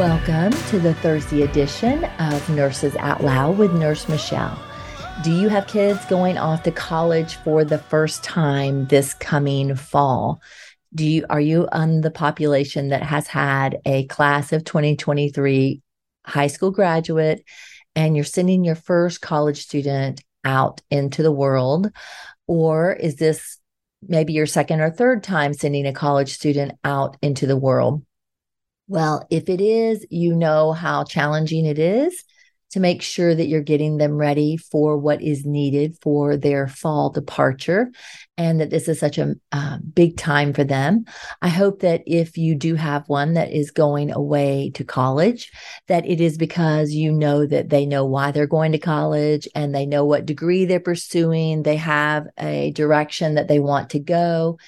[0.00, 4.58] Welcome to the Thursday edition of Nurses Out Loud with Nurse Michele.
[5.22, 10.40] Do you have kids going off to college for the first time this coming fall?
[10.94, 15.82] Do you are you on the population that has had a class of 2023
[16.24, 17.44] high school graduate
[17.94, 21.92] and you're sending your first college student out into the world
[22.46, 23.58] or is this
[24.08, 28.02] maybe your second or third time sending a college student out into the world?
[28.90, 32.24] Well, if it is, you know how challenging it is
[32.72, 37.10] to make sure that you're getting them ready for what is needed for their fall
[37.10, 37.92] departure
[38.36, 41.04] and that this is such a uh, big time for them.
[41.40, 45.52] I hope that if you do have one that is going away to college,
[45.86, 49.72] that it is because you know that they know why they're going to college and
[49.72, 54.58] they know what degree they're pursuing, they have a direction that they want to go.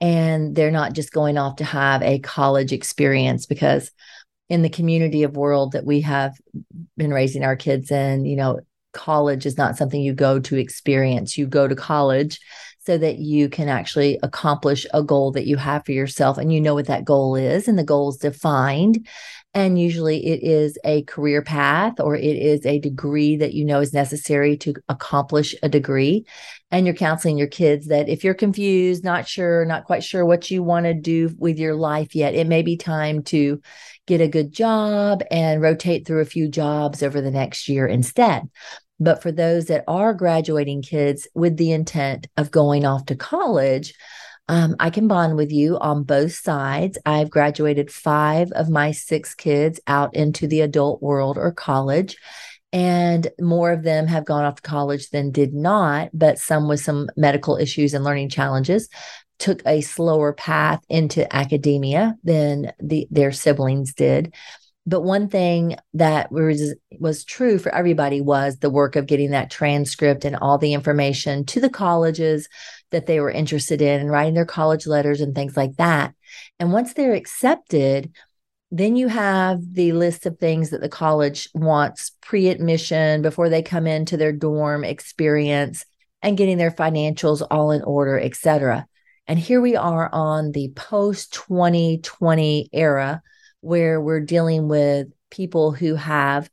[0.00, 3.90] And they're not just going off to have a college experience because
[4.48, 6.34] in the community of world that we have
[6.96, 8.60] been raising our kids in, you know,
[8.92, 11.38] college is not something you go to experience.
[11.38, 12.40] You go to college
[12.80, 16.60] so that you can actually accomplish a goal that you have for yourself and you
[16.60, 19.06] know what that goal is and the goal is defined
[19.52, 23.80] and usually it is a career path or it is a degree that you know
[23.80, 26.24] is necessary to accomplish a degree.
[26.70, 30.50] And you're counseling your kids that if you're confused not sure not quite sure what
[30.50, 33.60] you want to do with your life yet it may be time to
[34.06, 38.48] get a good job and rotate through a few jobs over the next year instead.
[38.98, 43.94] But for those that are graduating kids with the intent of going off to college,
[44.48, 46.98] um, I can bond with you on both sides.
[47.06, 52.16] I've graduated five of my six kids out into the adult world or college,
[52.72, 56.80] and more of them have gone off to college than did not, but some with
[56.80, 58.88] some medical issues and learning challenges
[59.40, 64.34] took a slower path into academia than the, their siblings did.
[64.86, 69.50] But one thing that was was true for everybody was the work of getting that
[69.50, 72.48] transcript and all the information to the colleges
[72.90, 76.14] that they were interested in and writing their college letters and things like that.
[76.58, 78.12] And once they're accepted,
[78.70, 83.86] then you have the list of things that the college wants pre-admission before they come
[83.86, 85.84] into their dorm experience
[86.22, 88.86] and getting their financials all in order, et cetera.
[89.26, 93.22] And here we are on the post 2020 era
[93.60, 96.50] where we're dealing with people who have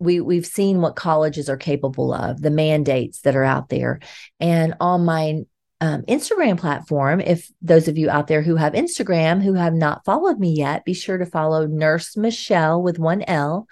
[0.00, 4.00] we we've seen what colleges are capable of, the mandates that are out there.
[4.40, 5.42] And on my
[5.82, 10.04] um, Instagram platform, if those of you out there who have Instagram who have not
[10.04, 13.68] followed me yet, be sure to follow Nurse Michele with one L,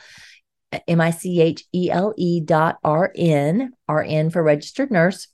[0.87, 5.29] M I C H E L E dot R N, R N for registered nurse.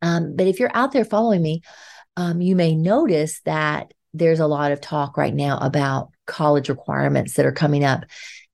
[0.00, 1.62] Um, but if you're out there following me,
[2.16, 7.34] um, you may notice that there's a lot of talk right now about college requirements
[7.34, 8.04] that are coming up.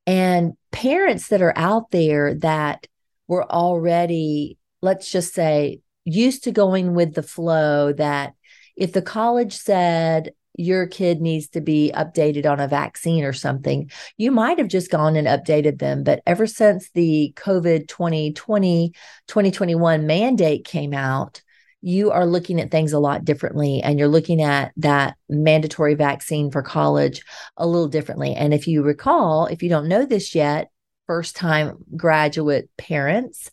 [0.06, 2.88] And parents that are out there that
[3.28, 8.34] were already, let's just say, used to going with the flow that
[8.76, 13.88] if the college said your kid needs to be updated on a vaccine or something,
[14.16, 16.02] you might have just gone and updated them.
[16.02, 18.92] But ever since the COVID 2020,
[19.28, 21.40] 2021 mandate came out,
[21.84, 26.50] you are looking at things a lot differently and you're looking at that mandatory vaccine
[26.50, 27.22] for college
[27.58, 28.34] a little differently.
[28.34, 30.70] And if you recall, if you don't know this yet,
[31.06, 33.50] first time graduate parents,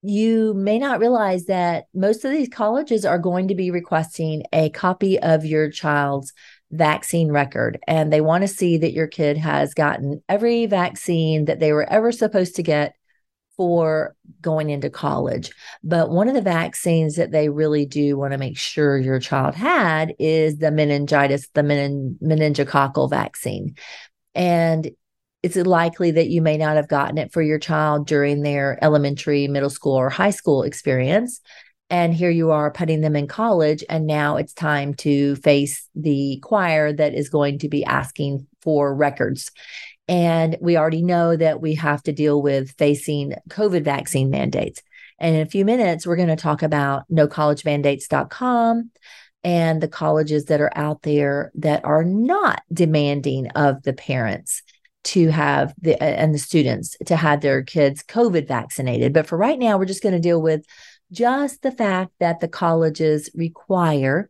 [0.00, 4.70] you may not realize that most of these colleges are going to be requesting a
[4.70, 6.32] copy of your child's
[6.70, 11.60] vaccine record and they want to see that your kid has gotten every vaccine that
[11.60, 12.94] they were ever supposed to get
[13.60, 15.50] for going into college.
[15.84, 19.54] But one of the vaccines that they really do want to make sure your child
[19.54, 23.76] had is the meningitis, the menin- meningococcal vaccine.
[24.34, 24.90] And
[25.42, 29.46] it's likely that you may not have gotten it for your child during their elementary,
[29.46, 31.42] middle school, or high school experience.
[31.90, 33.84] And here you are putting them in college.
[33.90, 38.94] And now it's time to face the choir that is going to be asking for
[38.94, 39.50] records.
[40.10, 44.82] And we already know that we have to deal with facing COVID vaccine mandates.
[45.20, 48.90] And in a few minutes, we're going to talk about nocollegemandates.com
[49.44, 54.64] and the colleges that are out there that are not demanding of the parents
[55.02, 59.38] to have the uh, and the students to have their kids covid vaccinated but for
[59.38, 60.62] right now we're just going to deal with
[61.10, 64.28] just the fact that the colleges require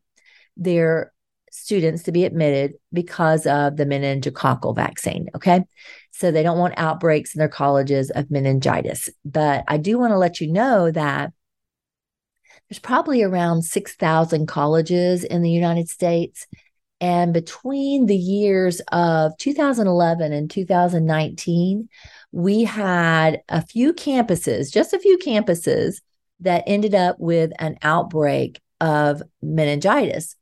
[0.57, 1.13] their
[1.51, 5.29] students to be admitted because of the meningococcal vaccine.
[5.35, 5.65] Okay.
[6.13, 9.11] So they don't want outbreaks in their colleges of meningitis.
[9.25, 11.33] But I do want to let you know that
[12.69, 16.47] there's probably around 6,000 colleges in the United States.
[17.01, 21.89] And between the years of 2011 and 2019,
[22.33, 26.01] we had a few campuses, just a few campuses
[26.41, 30.37] that ended up with an outbreak of meningitis.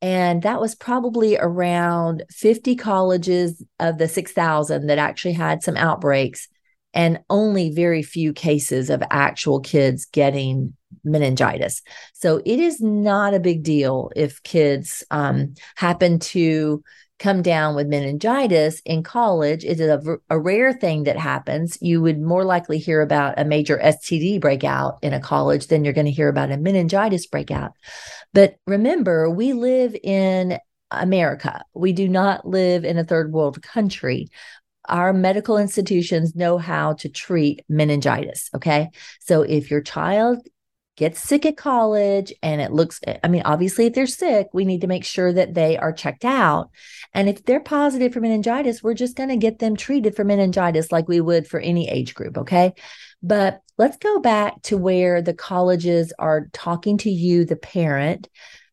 [0.00, 6.48] And that was probably around 50 colleges of the 6,000 that actually had some outbreaks,
[6.94, 10.74] and only very few cases of actual kids getting
[11.04, 11.82] meningitis.
[12.14, 16.82] So it is not a big deal if kids um, happen to
[17.18, 20.00] come down with meningitis in college is a,
[20.30, 24.98] a rare thing that happens you would more likely hear about a major std breakout
[25.02, 27.72] in a college than you're going to hear about a meningitis breakout
[28.32, 30.58] but remember we live in
[30.90, 34.28] america we do not live in a third world country
[34.88, 38.50] our medical institutions know how to treat meningitis.
[38.54, 38.88] Okay.
[39.20, 40.38] So if your child
[40.98, 44.80] gets sick at college and it looks i mean obviously if they're sick we need
[44.80, 46.70] to make sure that they are checked out.
[47.14, 50.90] And if they're positive for meningitis we're just going to get them treated for meningitis
[50.90, 52.72] like we would for any age group okay?
[53.22, 58.28] But let's go back to where the colleges are talking to you the parent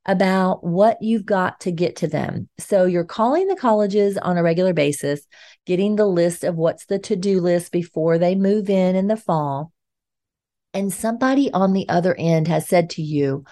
[0.07, 2.49] about what you've got to get to them.
[2.59, 5.21] So you're calling the colleges on a regular basis,
[5.65, 9.17] getting the list of what's the to do list before they move in in the
[9.17, 9.71] fall
[10.75, 13.45] and somebody on the other end has said to you,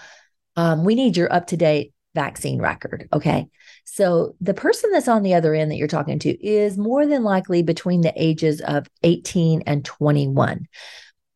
[0.55, 3.07] um, we need your up to date vaccine record.
[3.11, 3.47] Okay.
[3.85, 7.23] So the person that's on the other end that you're talking to is more than
[7.23, 10.67] likely between the ages of 18 and 21.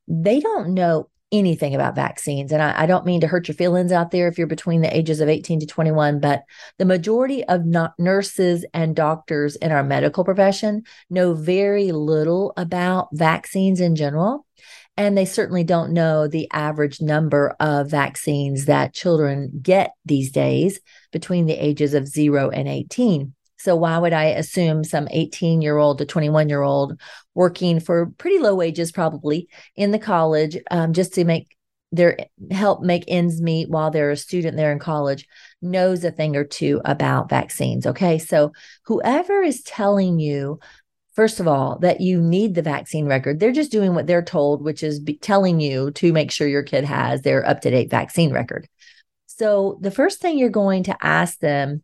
[0.08, 2.52] They don't know anything about vaccines.
[2.52, 4.96] And I, I, don't mean to hurt your feelings out there if you're between the
[4.96, 6.44] ages of 18 to 21, but
[6.78, 13.82] the majority of nurses and doctors in our medical profession know very little about vaccines
[13.82, 14.46] in general.
[14.98, 20.80] And they certainly don't know the average number of vaccines that children get these days
[21.12, 23.36] between the ages of zero and 18.
[23.60, 27.00] So, why would I assume some 18 year old to 21 year old
[27.34, 31.56] working for pretty low wages, probably in the college, um, just to make
[31.92, 32.18] their
[32.52, 35.28] help make ends meet while they're a student there in college,
[35.62, 37.86] knows a thing or two about vaccines?
[37.86, 38.20] Okay.
[38.20, 38.52] So,
[38.86, 40.60] whoever is telling you
[41.18, 43.40] first of all, that you need the vaccine record.
[43.40, 46.86] They're just doing what they're told, which is telling you to make sure your kid
[46.86, 48.70] has their up to date vaccine record.
[49.26, 51.84] So, the first thing you're going to ask them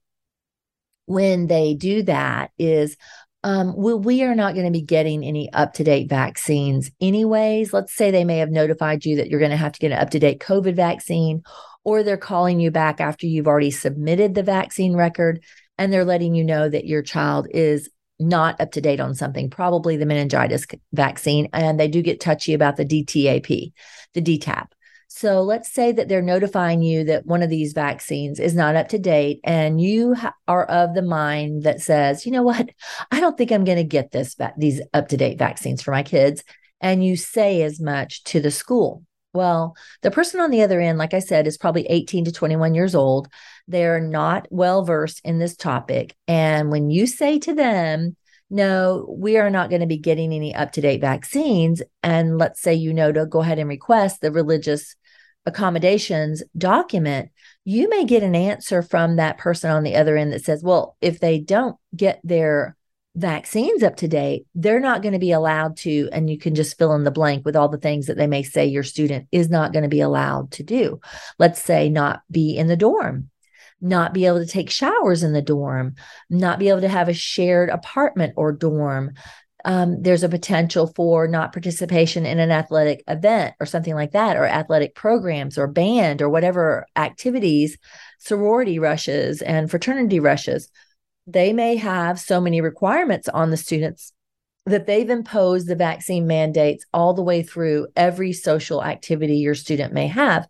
[1.07, 2.95] when they do that is,
[3.43, 7.73] um, well, we are not going to be getting any up to date vaccines, anyways.
[7.73, 9.97] Let's say they may have notified you that you're going to have to get an
[9.97, 11.41] up to date COVID vaccine,
[11.83, 15.43] or they're calling you back after you've already submitted the vaccine record
[15.79, 17.89] and they're letting you know that your child is
[18.27, 22.53] not up to date on something, probably the meningitis vaccine, and they do get touchy
[22.53, 23.73] about the DTAP,
[24.13, 24.67] the DTaP.
[25.15, 28.87] So let's say that they're notifying you that one of these vaccines is not up
[28.89, 32.69] to date, and you ha- are of the mind that says, you know what,
[33.11, 35.91] I don't think I'm going to get this va- these up to date vaccines for
[35.91, 36.43] my kids,
[36.81, 39.03] and you say as much to the school.
[39.33, 42.75] Well, the person on the other end, like I said, is probably 18 to 21
[42.75, 43.27] years old.
[43.67, 46.15] They're not well versed in this topic.
[46.27, 48.15] And when you say to them,
[48.49, 51.81] no, we are not going to be getting any up to date vaccines.
[52.03, 54.95] And let's say you know to go ahead and request the religious
[55.45, 57.29] accommodations document,
[57.65, 60.97] you may get an answer from that person on the other end that says, well,
[61.01, 62.75] if they don't get their
[63.15, 66.77] vaccines up to date, they're not going to be allowed to, and you can just
[66.77, 69.49] fill in the blank with all the things that they may say your student is
[69.49, 70.99] not going to be allowed to do.
[71.37, 73.29] Let's say not be in the dorm,
[73.83, 75.95] not be able to take showers in the dorm,
[76.29, 79.13] not be able to have a shared apartment or dorm.
[79.65, 84.35] Um, there's a potential for not participation in an athletic event or something like that,
[84.35, 87.77] or athletic programs or band or whatever activities,
[88.19, 90.69] sorority rushes and fraternity rushes
[91.27, 94.11] they may have so many requirements on the students
[94.65, 99.93] that they've imposed the vaccine mandates all the way through every social activity your student
[99.93, 100.47] may have.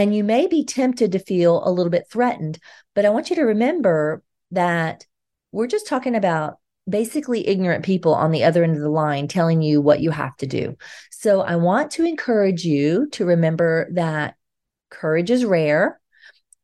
[0.00, 2.58] And you may be tempted to feel a little bit threatened,
[2.94, 5.04] but I want you to remember that
[5.52, 6.54] we're just talking about
[6.88, 10.34] basically ignorant people on the other end of the line telling you what you have
[10.38, 10.74] to do.
[11.10, 14.36] So I want to encourage you to remember that
[14.88, 16.00] courage is rare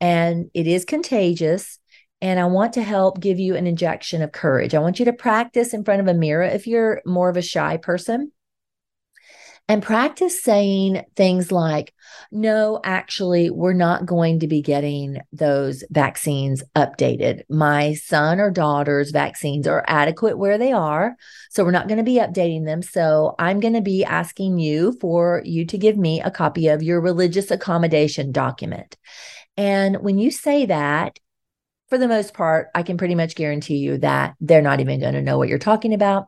[0.00, 1.78] and it is contagious.
[2.23, 4.75] And I want to help give you an injection of courage.
[4.75, 7.43] I want you to practice in front of a mirror if you're more of a
[7.43, 8.33] shy person
[9.69, 11.93] and practice saying things like,
[12.33, 17.42] no, actually, we're not going to be getting those vaccines updated.
[17.49, 21.16] My son or daughter's vaccines are adequate where they are.
[21.50, 22.83] So we're not going to be updating them.
[22.83, 26.83] So I'm going to be asking you for you to give me a copy of
[26.83, 28.97] your religious accommodation document.
[29.56, 31.18] And when you say that,
[31.88, 35.14] for the most part, I can pretty much guarantee you that they're not even going
[35.14, 36.26] to know what you're talking about.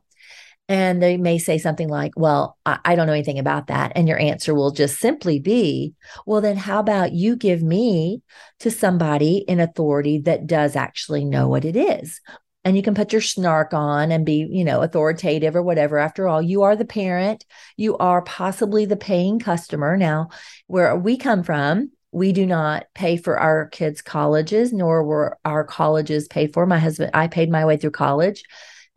[0.68, 3.92] And they may say something like, Well, I, I, don't know anything about that.
[3.94, 5.94] And your answer will just simply be,
[6.26, 8.22] Well, then how about you give me
[8.60, 12.20] to somebody in authority that does actually know what it is?
[12.64, 15.96] And you can put your snark on and be, you know, authoritative or whatever.
[15.96, 17.46] After all, you are the parent,
[17.78, 19.96] you are possibly the paying customer.
[19.96, 20.28] Now,
[20.66, 25.64] where we come from, we do not pay for our kids' colleges, nor were our
[25.64, 26.66] colleges paid for.
[26.66, 28.42] My husband, I paid my way through college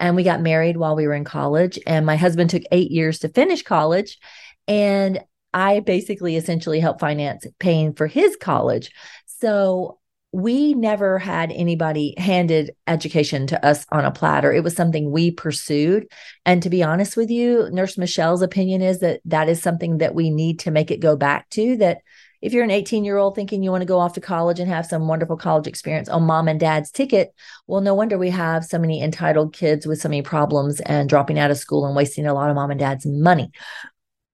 [0.02, 3.20] and we got married while we were in college and my husband took 8 years
[3.20, 4.20] to finish college
[4.68, 5.22] and
[5.54, 8.92] I basically essentially helped finance paying for his college.
[9.26, 10.00] So
[10.34, 14.54] we never had anybody handed education to us on a platter.
[14.54, 16.08] It was something we pursued.
[16.46, 20.16] And to be honest with you, Nurse Michele's opinion is that that is something that
[20.16, 21.98] we need to make it go back to that
[22.42, 24.70] if you're an 18 year old thinking you want to go off to college and
[24.70, 27.34] have some wonderful college experience on mom and dad's ticket,
[27.68, 31.40] well, no wonder we have so many entitled kids with so many problems and dropping
[31.40, 33.52] out of school and wasting a lot of mom and dad's money.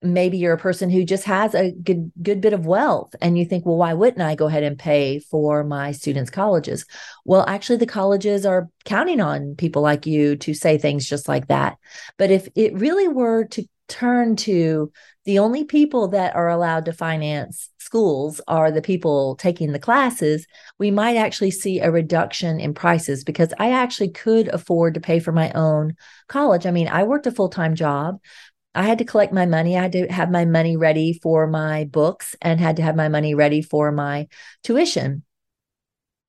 [0.02, 3.46] Maybe you're a person who just has a good good bit of wealth and you
[3.46, 6.86] think, well, why wouldn't I go ahead and pay for my students' colleges?
[7.26, 11.48] Well, actually, the colleges are counting on people like you to say things just like
[11.48, 11.78] that.
[12.18, 14.92] But if it really were to turn to
[15.28, 20.48] the only people that are allowed to finance schools are the people taking the classes,
[20.80, 25.20] we might actually see a reduction in prices because I actually could afford to pay
[25.20, 25.98] for my own
[26.30, 26.66] college.
[26.66, 28.22] I mean, I worked a full time job.
[28.74, 29.78] I had to collect my money.
[29.78, 33.10] I had to have my money ready for my books and had to have my
[33.10, 34.30] money ready for my
[34.64, 35.24] tuition.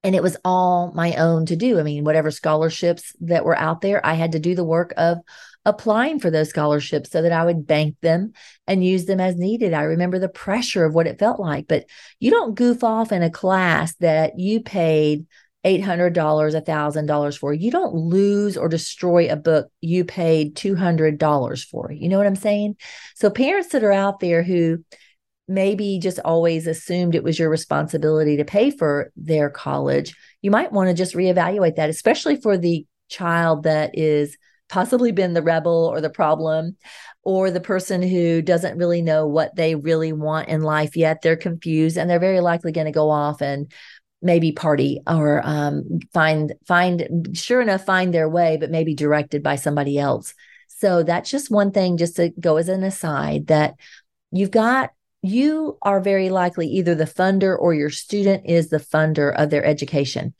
[0.02, 1.78] And it was all my own to do.
[1.78, 5.19] I mean, whatever scholarships that were out there, I had to do the work of
[5.68, 8.32] applying for those scholarships so that I would bank them
[8.66, 9.75] and use them as needed.
[9.75, 11.84] I remember the pressure of what it felt like, but
[12.18, 15.26] you don't goof off in a class that you paid
[15.66, 17.52] $800, $1,000 for.
[17.52, 21.92] You don't lose or destroy a book you paid $200 for.
[21.92, 22.76] You know what I'm saying?
[23.14, 24.82] So, parents that are out there who
[25.48, 30.72] maybe just always assumed it was your responsibility to pay for their college, you might
[30.72, 35.87] want to just reevaluate that, especially for the child that is possibly been the rebel
[35.92, 36.76] or the problem
[37.22, 41.22] or the person who doesn't really know what they really want in life yet.
[41.22, 43.70] They're confused and they're very likely going to go off and
[44.20, 49.56] maybe party or um, find find sure enough find their way, but maybe directed by
[49.56, 50.34] somebody else.
[50.68, 53.75] So that's just one thing, just to go as an aside, that
[54.30, 54.90] you've got
[55.22, 59.64] you are very likely either the funder or your student is the funder of their
[59.64, 60.34] education.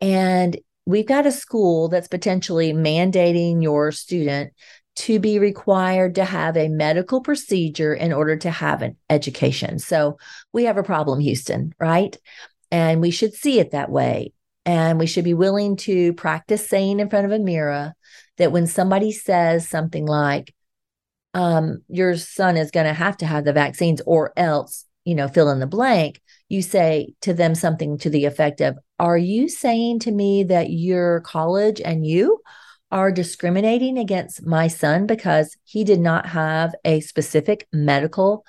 [0.00, 4.52] And we've got a school that's potentially mandating your student
[4.96, 9.78] to be required to have a medical procedure in order to have an education.
[9.78, 10.18] So
[10.52, 12.16] we have a problem, Houston, right?
[12.70, 14.32] And we should see it that way.
[14.66, 17.94] And we should be willing to practice saying in front of a mirror
[18.38, 20.54] that when somebody says something like,
[21.34, 25.26] um, your son is going to have to have the vaccines or else, you know,
[25.26, 29.48] fill in the blank, you say to them something to the effect of, Are you
[29.48, 32.40] saying to me that your college and you
[32.90, 38.44] are discriminating against my son because he did not have a specific medical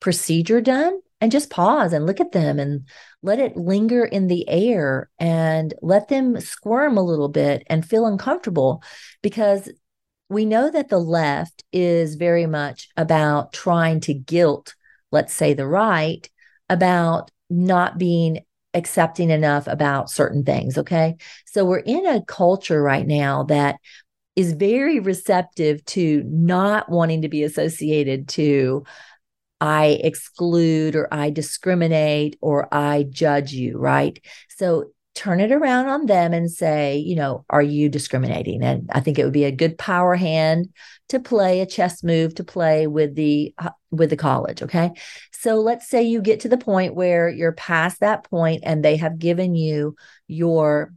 [0.00, 1.00] procedure done?
[1.20, 2.88] And just pause and look at them and
[3.22, 8.06] let it linger in the air and let them squirm a little bit and feel
[8.06, 8.84] uncomfortable
[9.20, 9.68] because
[10.28, 14.76] we know that the left is very much about trying to guilt,
[15.10, 16.28] let's say, the right
[16.68, 18.40] about not being
[18.74, 20.78] accepting enough about certain things.
[20.78, 21.16] Okay.
[21.46, 23.76] So we're in a culture right now that
[24.36, 28.84] is very receptive to not wanting to be associated to
[29.60, 34.24] I exclude or I discriminate or I judge you, right?
[34.48, 38.62] So turn it around on them and say, you know, are you discriminating?
[38.62, 40.68] And I think it would be a good power hand
[41.08, 44.92] to play a chess move to play with the uh, with the college, okay?
[45.32, 48.96] So let's say you get to the point where you're past that point and they
[48.98, 49.96] have given you
[50.28, 50.94] your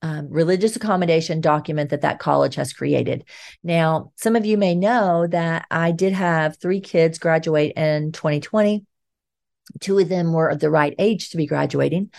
[0.00, 3.24] um, religious accommodation document that that college has created.
[3.62, 8.86] Now, some of you may know that I did have three kids graduate in 2020.
[9.80, 12.10] Two of them were of the right age to be graduating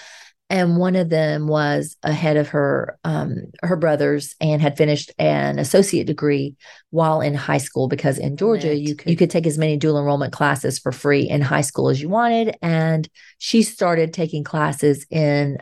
[0.54, 5.58] and one of them was ahead of her um, her brothers and had finished an
[5.58, 6.56] associate degree
[6.92, 9.98] while in high school because in Georgia you could, you could take as many dual
[9.98, 12.56] enrollment classes for free in high school as you wanted.
[12.62, 15.58] And she started taking classes in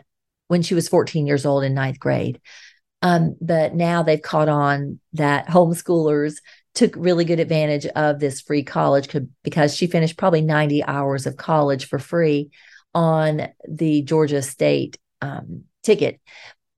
[0.48, 2.38] when she was 14 years old in ninth grade.
[3.00, 6.34] Um, but now they've caught on that homeschoolers
[6.74, 9.08] took really good advantage of this free college
[9.42, 12.50] because she finished probably 90 hours of college for free
[12.94, 16.20] on the Georgia State um, ticket.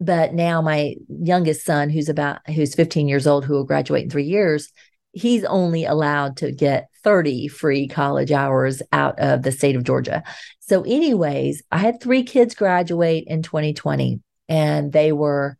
[0.00, 4.10] But now my youngest son, who's about who's 15 years old, who will graduate in
[4.10, 4.72] three years,
[5.12, 10.22] he's only allowed to get 30 free college hours out of the state of Georgia.
[10.60, 15.56] So, anyways, I had three kids graduate in 2020, and they were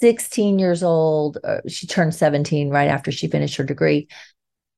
[0.00, 1.38] 16 years old.
[1.42, 4.08] Uh, she turned 17 right after she finished her degree.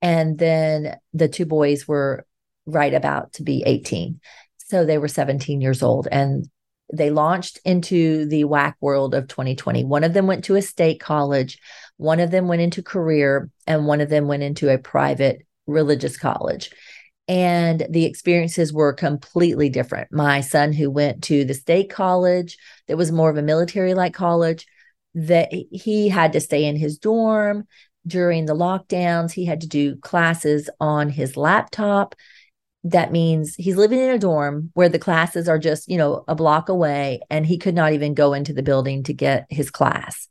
[0.00, 2.26] And then the two boys were
[2.66, 4.20] right about to be 18.
[4.68, 6.48] So they were 17 years old and
[6.92, 9.84] they launched into the whack world of 2020.
[9.84, 11.58] One of them went to a state college,
[11.96, 16.16] one of them went into career, and one of them went into a private religious
[16.16, 16.70] college.
[17.26, 20.10] And the experiences were completely different.
[20.10, 22.56] My son, who went to the state college,
[22.86, 24.66] that was more of a military like college,
[25.14, 27.66] that he had to stay in his dorm
[28.06, 29.32] during the lockdowns.
[29.32, 32.14] He had to do classes on his laptop
[32.90, 36.34] that means he's living in a dorm where the classes are just, you know, a
[36.34, 40.28] block away and he could not even go into the building to get his class.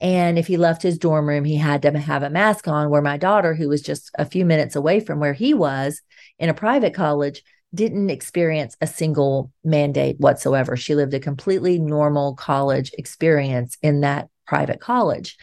[0.00, 2.90] And if he left his dorm room, he had to have a mask on.
[2.90, 6.02] Where my daughter, who was just a few minutes away from where he was
[6.38, 7.42] in a private college,
[7.74, 10.76] didn't experience a single mandate whatsoever.
[10.76, 15.36] She lived a completely normal college experience in that private college.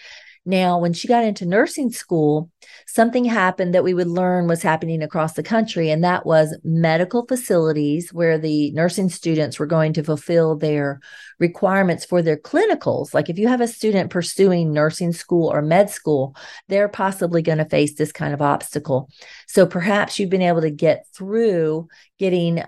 [0.45, 2.49] Now, when she got into nursing school,
[2.85, 7.25] something happened that we would learn was happening across the country, and that was medical
[7.25, 10.99] facilities where the nursing students were going to fulfill their
[11.39, 13.13] requirements for their clinicals.
[13.13, 16.35] Like if you have a student pursuing nursing school or med school,
[16.67, 19.09] they're possibly going to face this kind of obstacle.
[19.47, 21.87] So perhaps you've been able to get through
[22.19, 22.63] getting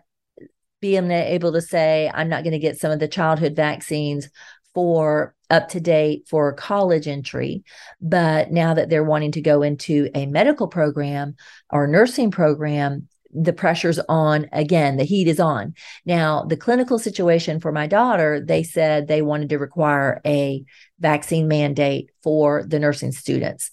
[0.82, 4.30] being able to say, I'm not going to get some of the childhood vaccines
[4.74, 7.64] for up to date for college entry.
[8.02, 11.36] But now that they're wanting to go into a medical program
[11.70, 15.74] or nursing program, the pressure's on again, the heat is on.
[16.06, 20.64] Now, the clinical situation for my daughter, they said they wanted to require a
[21.00, 23.72] vaccine mandate for the nursing students.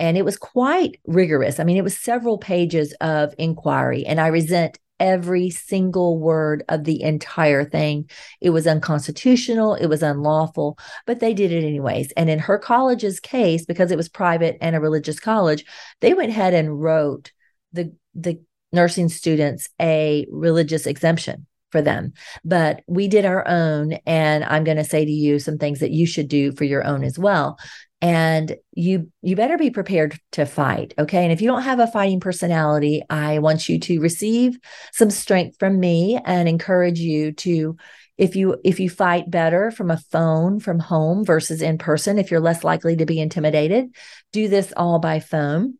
[0.00, 1.60] And it was quite rigorous.
[1.60, 6.84] I mean, it was several pages of inquiry, and I resent every single word of
[6.84, 8.08] the entire thing.
[8.40, 12.10] It was unconstitutional, it was unlawful, but they did it anyways.
[12.12, 15.66] And in her college's case, because it was private and a religious college,
[16.00, 17.32] they went ahead and wrote
[17.74, 18.40] the the
[18.72, 22.14] nursing students a religious exemption for them.
[22.42, 23.94] But we did our own.
[24.06, 26.84] And I'm going to say to you some things that you should do for your
[26.84, 27.58] own as well
[28.04, 31.22] and you you better be prepared to fight okay?
[31.22, 34.58] And if you don't have a fighting personality i want you to receive
[34.92, 37.76] some strength from me and encourage you to
[38.18, 42.30] if you if you fight better from a phone from home versus in person if
[42.30, 43.88] you're less likely to be intimidated
[44.32, 45.78] do this all by phone.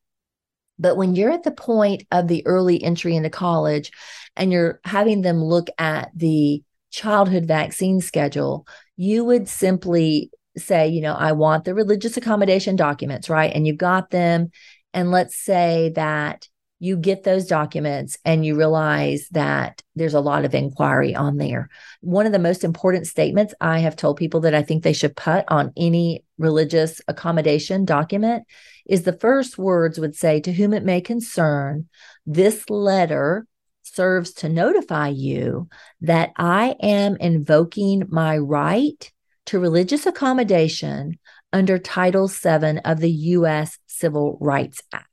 [0.79, 3.93] But when you're at the point of the early entry into college
[4.35, 11.01] and you're having them look at the childhood vaccine schedule you would simply say, you
[11.01, 13.53] know, I want the religious accommodation documents, right?
[13.55, 14.51] And you got them.
[14.93, 16.49] And let's say that
[16.81, 21.71] you get those documents and you realize that there's a lot of inquiry on there.
[22.01, 25.17] One of the most important statements I have told people that I think they should
[25.17, 28.45] put on any religious accommodation document
[28.87, 31.89] is the first words would say, To whom it may concern,
[32.27, 33.47] this letter
[33.83, 35.69] serves to notify you
[36.01, 39.11] that I am invoking my right
[39.47, 41.19] to religious accommodation
[41.53, 43.79] under Title VII of the U.S.
[43.87, 45.09] Civil Rights Act.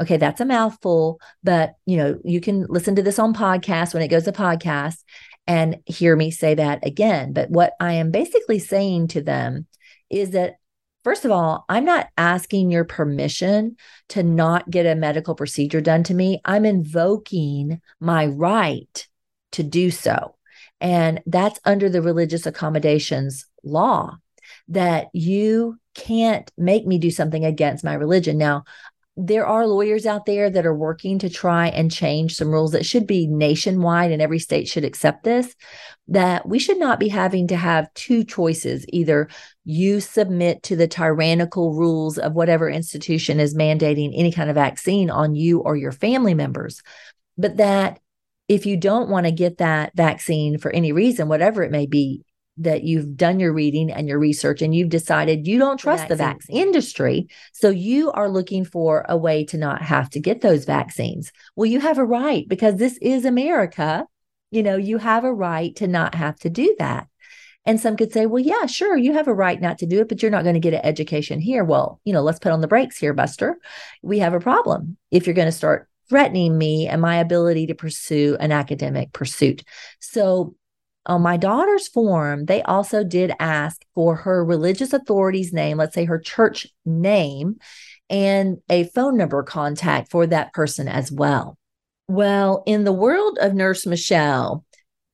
[0.00, 4.02] Okay, that's a mouthful, but you know, you can listen to this on podcast when
[4.02, 4.98] it goes to podcast
[5.46, 7.32] and hear me say that again.
[7.32, 9.66] But what I am basically saying to them
[10.10, 10.56] is that
[11.06, 13.76] First of all, I'm not asking your permission
[14.08, 16.40] to not get a medical procedure done to me.
[16.44, 19.06] I'm invoking my right
[19.52, 20.34] to do so.
[20.80, 24.18] And that's under the religious accommodations law
[24.68, 28.38] that you can't make me do something against my religion.
[28.38, 28.64] Now,
[29.18, 32.84] there are lawyers out there that are working to try and change some rules that
[32.84, 35.54] should be nationwide and every state should accept this
[36.08, 39.28] that we should not be having to have two choices either
[39.64, 45.08] you submit to the tyrannical rules of whatever institution is mandating any kind of vaccine
[45.08, 46.82] on you or your family members
[47.38, 47.98] but that
[48.48, 52.25] if you don't want to get that vaccine for any reason whatever it may be
[52.58, 56.16] that you've done your reading and your research and you've decided you don't trust the
[56.16, 57.28] vaccine, the vaccine industry.
[57.52, 61.32] So you are looking for a way to not have to get those vaccines.
[61.54, 64.06] Well, you have a right because this is America.
[64.50, 67.08] You know, you have a right to not have to do that.
[67.66, 70.08] And some could say, well, yeah, sure, you have a right not to do it,
[70.08, 71.64] but you're not going to get an education here.
[71.64, 73.58] Well, you know, let's put on the brakes here, Buster.
[74.02, 74.96] We have a problem.
[75.10, 79.64] If you're going to start threatening me and my ability to pursue an academic pursuit.
[79.98, 80.54] So
[81.06, 86.04] on my daughter's form, they also did ask for her religious authority's name, let's say
[86.04, 87.56] her church name,
[88.10, 91.56] and a phone number contact for that person as well.
[92.08, 94.64] Well, in the world of Nurse Michele,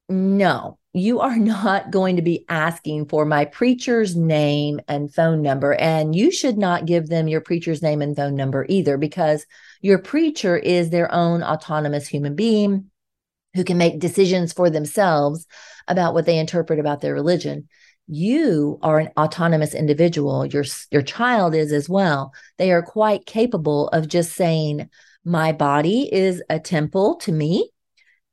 [0.09, 5.75] no, you are not going to be asking for my preacher's name and phone number.
[5.75, 9.47] And you should not give them your preacher's name and phone number either, because
[9.81, 12.91] your preacher is their own autonomous human being
[13.55, 15.47] who can make decisions for themselves
[15.89, 17.69] about what they interpret about their religion.
[18.09, 20.45] You are an autonomous individual.
[20.47, 22.33] Your your child is as well.
[22.59, 24.89] They are quite capable of just saying
[25.25, 27.71] my body is a temple to me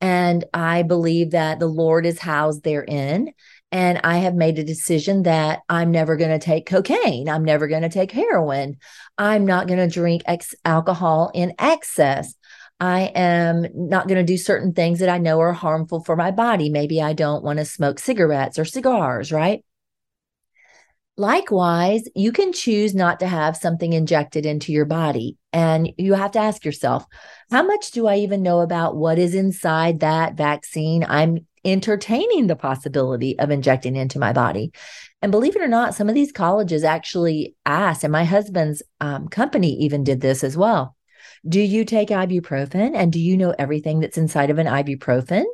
[0.02, 3.32] and i believe that the lord is housed therein
[3.72, 7.30] and i have made a decision that i'm never going to take cocaine.
[7.30, 8.78] I'm never going to take heroin.
[9.18, 12.34] I'm not going to drink ex- alcohol in excess
[12.80, 16.32] I am not going to do certain things that I know are harmful for my
[16.32, 16.70] body.
[16.70, 19.64] Maybe I don't want to smoke cigarettes or cigars, right?
[21.18, 25.38] Likewise, you can choose not to have something injected into your body.
[25.52, 27.06] And you have to ask yourself,
[27.52, 32.56] how much do I even know about what is inside that vaccine I'm entertaining the
[32.56, 34.72] possibility of injecting into my body?
[35.22, 39.28] And believe it or not, some of these colleges actually ask, and my husband's um,
[39.28, 40.96] company even did this as well
[41.48, 45.46] do you take ibuprofen and do you know everything that's inside of an ibuprofen?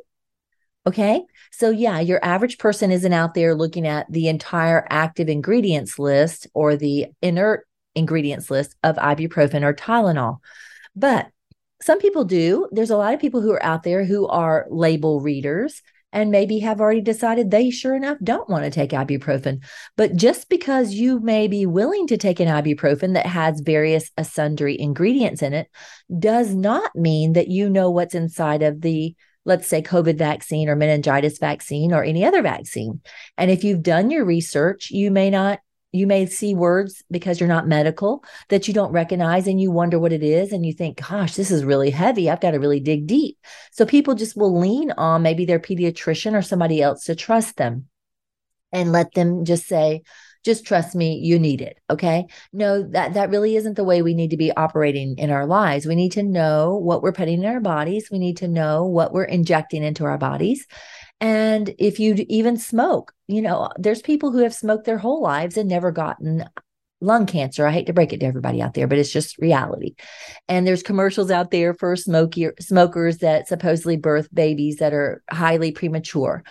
[0.86, 1.22] Okay.
[1.50, 6.46] So, yeah, your average person isn't out there looking at the entire active ingredients list
[6.54, 10.38] or the inert ingredients list of ibuprofen or Tylenol.
[10.94, 11.28] But
[11.82, 12.68] some people do.
[12.70, 15.82] There's a lot of people who are out there who are label readers
[16.16, 19.62] and maybe have already decided they sure enough don't want to take ibuprofen.
[19.98, 24.80] But just because you may be willing to take an ibuprofen that has various sundry
[24.80, 25.68] ingredients in it
[26.18, 30.74] does not mean that you know what's inside of the let's say COVID vaccine or
[30.74, 33.02] meningitis vaccine or any other vaccine.
[33.36, 35.60] And if you've done your research, you may not
[35.92, 39.98] you may see words because you're not medical that you don't recognize and you wonder
[39.98, 40.52] what it is.
[40.52, 42.28] And you think, gosh, this is really heavy.
[42.28, 43.38] I've got to really dig deep.
[43.72, 47.86] So people just will lean on maybe their pediatrician or somebody else to trust them
[48.72, 50.02] and let them just say,
[50.46, 54.14] just trust me you need it okay no that that really isn't the way we
[54.14, 57.46] need to be operating in our lives we need to know what we're putting in
[57.46, 60.68] our bodies we need to know what we're injecting into our bodies
[61.20, 65.56] and if you even smoke, you know, there's people who have smoked their whole lives
[65.56, 66.48] and never gotten
[67.00, 67.66] lung cancer.
[67.66, 69.94] I hate to break it to everybody out there, but it's just reality.
[70.48, 75.72] And there's commercials out there for smoky smokers that supposedly birth babies that are highly
[75.72, 76.42] premature.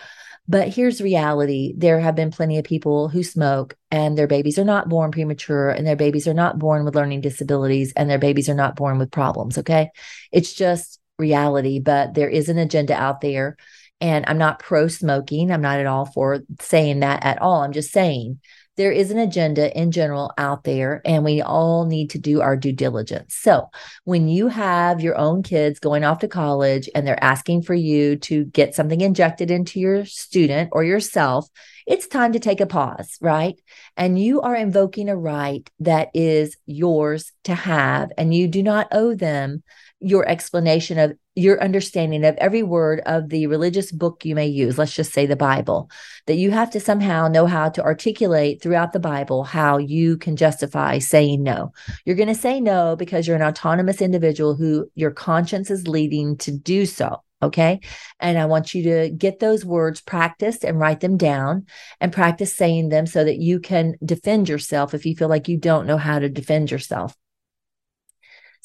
[0.48, 1.74] But here's reality.
[1.76, 5.70] There have been plenty of people who smoke and their babies are not born premature
[5.70, 8.98] and their babies are not born with learning disabilities and their babies are not born
[8.98, 9.58] with problems.
[9.58, 9.90] Okay.
[10.30, 13.56] It's just reality, but there is an agenda out there
[14.00, 15.50] and I'm not pro smoking.
[15.50, 17.62] I'm not at all for saying that at all.
[17.62, 18.40] I'm just saying
[18.76, 22.56] there is an agenda in general out there, and we all need to do our
[22.56, 23.34] due diligence.
[23.34, 23.70] So,
[24.04, 28.16] when you have your own kids going off to college and they're asking for you
[28.16, 31.48] to get something injected into your student or yourself,
[31.86, 33.58] it's time to take a pause, right?
[33.96, 38.88] And you are invoking a right that is yours to have, and you do not
[38.92, 39.62] owe them
[40.00, 44.78] your explanation of your understanding of every word of the religious book you may use,
[44.78, 45.90] let's just say the Bible,
[46.26, 50.34] that you have to somehow know how to articulate throughout the Bible how you can
[50.34, 51.72] justify saying no.
[52.06, 56.38] You're going to say no because you're an autonomous individual who your conscience is leading
[56.38, 57.22] to do so.
[57.42, 57.80] Okay.
[58.18, 61.66] And I want you to get those words practiced and write them down
[62.00, 65.58] and practice saying them so that you can defend yourself if you feel like you
[65.58, 67.14] don't know how to defend yourself.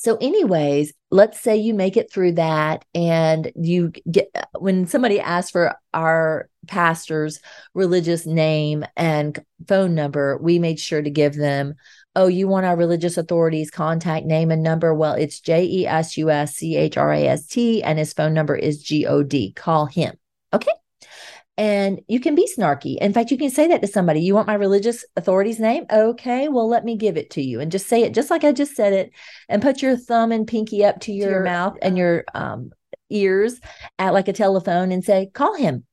[0.04, 5.52] So, anyways, let's say you make it through that and you get when somebody asks
[5.52, 7.40] for our pastor's
[7.76, 9.38] religious name and
[9.68, 11.76] phone number, we made sure to give them,
[12.16, 14.92] oh, you want our religious authorities contact name and number?
[14.92, 18.12] Well, it's J E S U S C H R A S T, and his
[18.12, 19.54] phone number is G O D.
[19.54, 20.16] Call him.
[20.52, 20.81] Okay
[21.62, 22.98] and you can be snarky.
[22.98, 24.20] In fact, you can say that to somebody.
[24.20, 25.86] You want my religious authority's name?
[25.92, 27.60] Okay, well, let me give it to you.
[27.60, 29.12] And just say it just like I just said it
[29.48, 32.72] and put your thumb and pinky up to your, your mouth and your um,
[33.12, 33.62] ears
[34.00, 35.86] at like a telephone and say, call him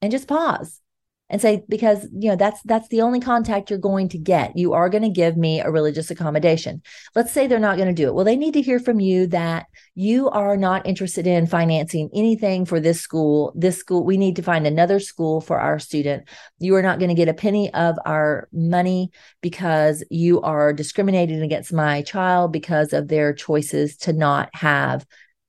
[0.00, 0.80] and just pause
[1.28, 4.56] and say because you know that's that's the only contact you're going to get.
[4.56, 6.82] You are going to give me a religious accommodation.
[7.14, 8.14] Let's say they're not going to do it.
[8.14, 12.64] Well they need to hear from you that you are not interested in financing anything
[12.64, 13.52] for this school.
[13.56, 16.28] This school we need to find another school for our student.
[16.58, 19.10] You are not going to get a penny of our money
[19.40, 25.04] because you are discriminating against my child because of their choices to not have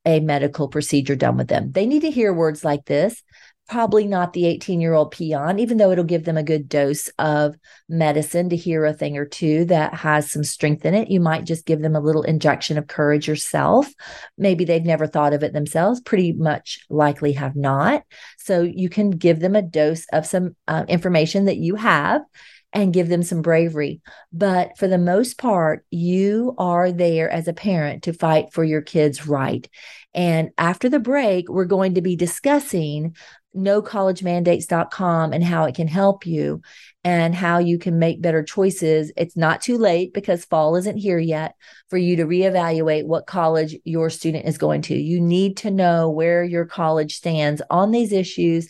[0.06, 1.72] a medical procedure done with them.
[1.72, 3.22] They need to hear words like this
[3.67, 7.10] probably not the 18 year old peon, even though it'll give them a good dose
[7.19, 7.56] of
[7.89, 11.10] medicine to hear a thing or two that has some strength in it.
[11.10, 13.91] You might just give them a little injection of courage yourself.
[14.38, 18.03] Maybe they've never thought of it themselves, pretty much likely have not.
[18.38, 22.21] So you can give them a dose of some uh, information that you have
[22.73, 24.01] and give them some bravery.
[24.32, 28.82] But for the most part, you are there as a parent to fight for your
[28.82, 29.67] kids' right.
[30.13, 33.15] And after the break, we're going to be discussing
[33.58, 36.62] nocollegemandates.com and how it can help you
[37.04, 39.12] and how you can make better choices.
[39.17, 41.56] It's not too late because fall isn't here yet
[41.89, 44.96] for you to reevaluate what college your student is going to.
[44.96, 48.70] You need to know where your college stands on these issues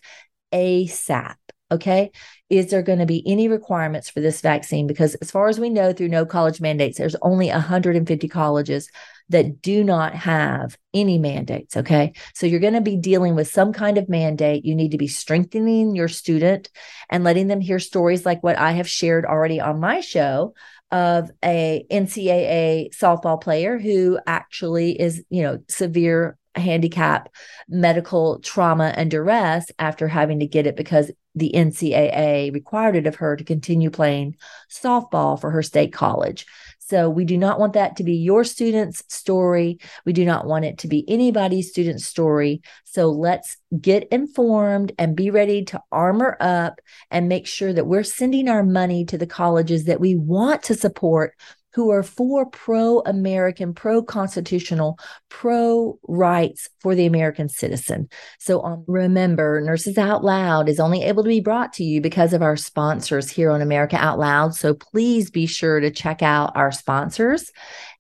[0.54, 1.36] ASAP.
[1.70, 2.12] Okay.
[2.50, 4.88] Is there going to be any requirements for this vaccine?
[4.88, 8.90] Because as far as we know through no college mandates, there's only 150 colleges
[9.30, 11.76] that do not have any mandates.
[11.78, 12.14] Okay.
[12.34, 14.66] So you're going to be dealing with some kind of mandate.
[14.66, 16.70] You need to be strengthening your student
[17.10, 20.54] and letting them hear stories like what I have shared already on my show
[20.92, 27.30] of a NCAA softball player who actually is, you know, severe handicap,
[27.68, 33.16] medical trauma, and duress after having to get it because the NCAA required it of
[33.16, 34.38] her to continue playing
[34.72, 36.46] softball for her state college.
[36.90, 39.80] So we do not want that to be your student's story.
[40.06, 42.62] We do not want it to be anybody's student's story.
[42.86, 46.80] So let's get informed and be ready to armor up
[47.12, 50.76] and make sure that we're sending our money to the colleges that we want to
[50.76, 51.34] support
[51.78, 54.98] who are for pro American, pro constitutional,
[55.30, 58.10] pro rights for the American citizen.
[58.40, 62.34] So um, remember, Nurses Out Loud is only able to be brought to you because
[62.34, 64.56] of our sponsors here on America Out Loud.
[64.56, 67.52] So please be sure to check out our sponsors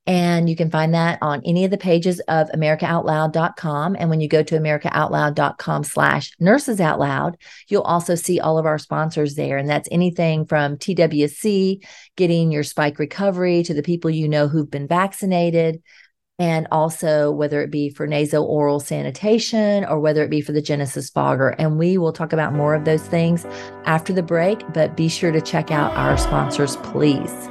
[0.07, 3.97] and you can find that on any of the pages of americaoutloud.com.
[3.99, 8.65] And when you go to americaoutloud.com slash nurses out loud, you'll also see all of
[8.65, 9.57] our sponsors there.
[9.57, 14.71] And that's anything from TWC, getting your spike recovery to the people you know who've
[14.71, 15.83] been vaccinated.
[16.39, 20.61] And also, whether it be for nasal oral sanitation or whether it be for the
[20.61, 21.49] Genesis fogger.
[21.49, 23.43] And we will talk about more of those things
[23.85, 27.49] after the break, but be sure to check out our sponsors, please.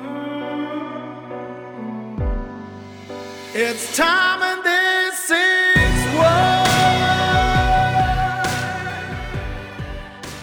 [3.58, 5.56] It's time and this is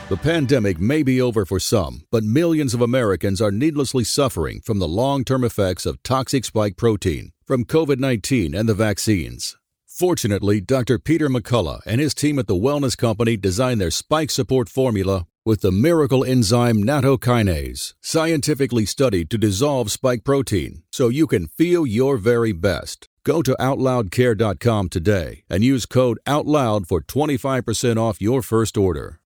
[0.10, 4.80] The pandemic may be over for some, but millions of Americans are needlessly suffering from
[4.80, 9.58] the long term effects of toxic spike protein from COVID 19 and the vaccines.
[9.86, 10.98] Fortunately, Dr.
[10.98, 15.62] Peter McCullough and his team at the Wellness Company designed their spike support formula with
[15.62, 22.18] the miracle enzyme nattokinase, scientifically studied to dissolve spike protein so you can feel your
[22.18, 23.10] very best.
[23.26, 29.22] Go to OutLoudCare.com today and use code OUTLOUD for 25% off your first order.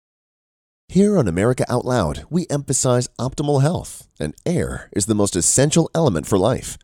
[0.89, 5.91] Here on America Out Loud, we emphasize optimal health, and air is the most essential
[5.95, 6.79] element for life.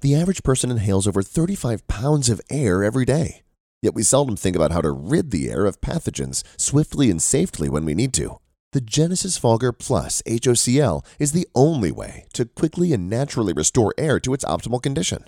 [0.00, 3.42] The average person inhales over 35 pounds of air every day,
[3.80, 7.68] yet we seldom think about how to rid the air of pathogens swiftly and safely
[7.68, 8.36] when we need to.
[8.72, 14.18] The Genesis Fogger Plus HOCl is the only way to quickly and naturally restore air
[14.20, 15.24] to its optimal condition.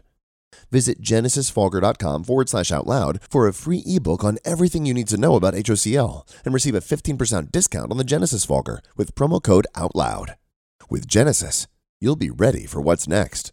[0.71, 5.17] Visit genesisfogger.com forward slash out loud for a free ebook on everything you need to
[5.17, 9.67] know about HOCl and receive a 15% discount on the Genesis Fogger with promo code
[9.75, 10.35] OUTLOUD.
[10.91, 11.67] With Genesis,
[12.01, 13.53] you'll be ready for what's next.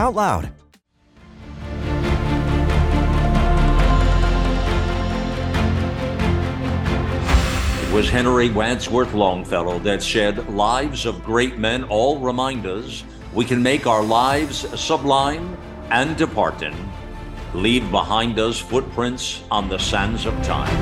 [0.01, 0.45] out loud.
[7.83, 13.45] It was Henry Wadsworth Longfellow that said, Lives of great men all remind us we
[13.45, 15.55] can make our lives sublime
[15.91, 16.75] and departing,
[17.53, 20.75] leave behind us footprints on the sands of time.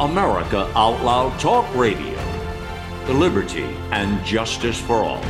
[0.00, 2.17] America Out Loud Talk Radio
[3.14, 5.20] liberty, and justice for all.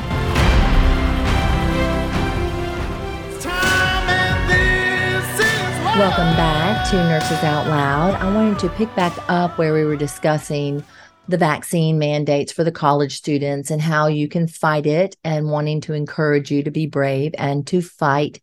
[5.98, 8.14] Welcome back to Nurses Out Loud.
[8.14, 10.84] I wanted to pick back up where we were discussing
[11.26, 15.80] the vaccine mandates for the college students and how you can fight it and wanting
[15.80, 18.40] to encourage you to be brave and to fight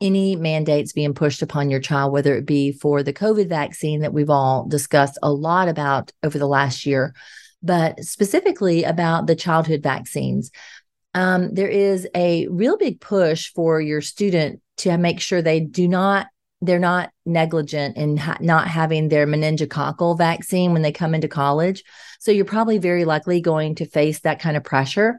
[0.00, 4.12] any mandates being pushed upon your child, whether it be for the COVID vaccine that
[4.12, 7.14] we've all discussed a lot about over the last year,
[7.66, 10.50] but specifically about the childhood vaccines.
[11.14, 15.86] Um, there is a real big push for your student to make sure they do
[15.88, 16.26] not
[16.62, 21.84] they're not negligent in ha- not having their meningococcal vaccine when they come into college.
[22.18, 25.18] So you're probably very likely going to face that kind of pressure.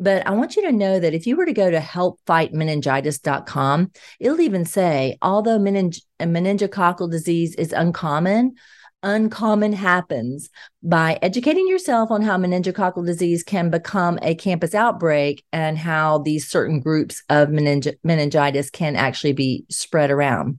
[0.00, 4.40] But I want you to know that if you were to go to helpfightmeningitis.com, it'll
[4.40, 8.56] even say, although mening- meningococcal disease is uncommon,
[9.04, 10.50] uncommon happens
[10.82, 16.48] by educating yourself on how meningococcal disease can become a campus outbreak and how these
[16.48, 20.58] certain groups of meningi- meningitis can actually be spread around.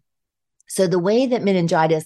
[0.68, 2.06] So, the way that meningitis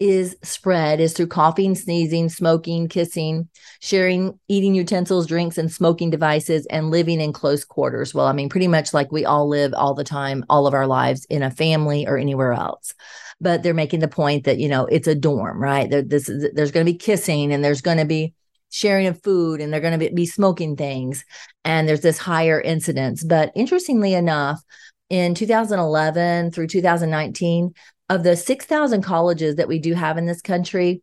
[0.00, 3.48] is spread is through coughing, sneezing, smoking, kissing,
[3.80, 8.14] sharing eating utensils, drinks, and smoking devices, and living in close quarters.
[8.14, 10.86] Well, I mean, pretty much like we all live all the time, all of our
[10.86, 12.94] lives in a family or anywhere else
[13.40, 15.88] but they're making the point that you know it's a dorm, right?
[15.88, 18.34] There, this is, there's going to be kissing and there's going to be
[18.70, 21.24] sharing of food and they're going to be, be smoking things,
[21.64, 23.24] and there's this higher incidence.
[23.24, 24.62] But interestingly enough,
[25.10, 27.72] in 2011 through 2019,
[28.08, 31.02] of the 6,000 colleges that we do have in this country,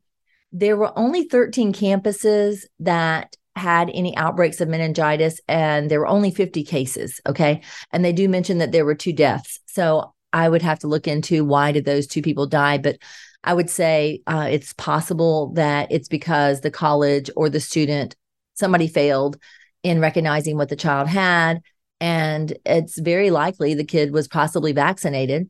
[0.52, 6.30] there were only 13 campuses that had any outbreaks of meningitis and there were only
[6.30, 7.62] 50 cases okay
[7.94, 11.08] and they do mention that there were two deaths so I would have to look
[11.08, 12.98] into why did those two people die, but
[13.46, 18.18] I would say uh, it's possible that it's because the college or the student
[18.54, 19.38] somebody failed
[19.82, 21.62] in recognizing what the child had,
[22.02, 25.50] and it's very likely the kid was possibly vaccinated.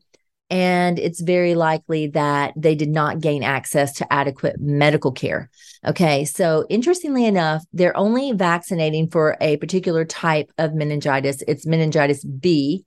[0.49, 5.49] And it's very likely that they did not gain access to adequate medical care.
[5.85, 6.23] Okay.
[6.25, 11.41] So, interestingly enough, they're only vaccinating for a particular type of meningitis.
[11.47, 12.85] It's meningitis B,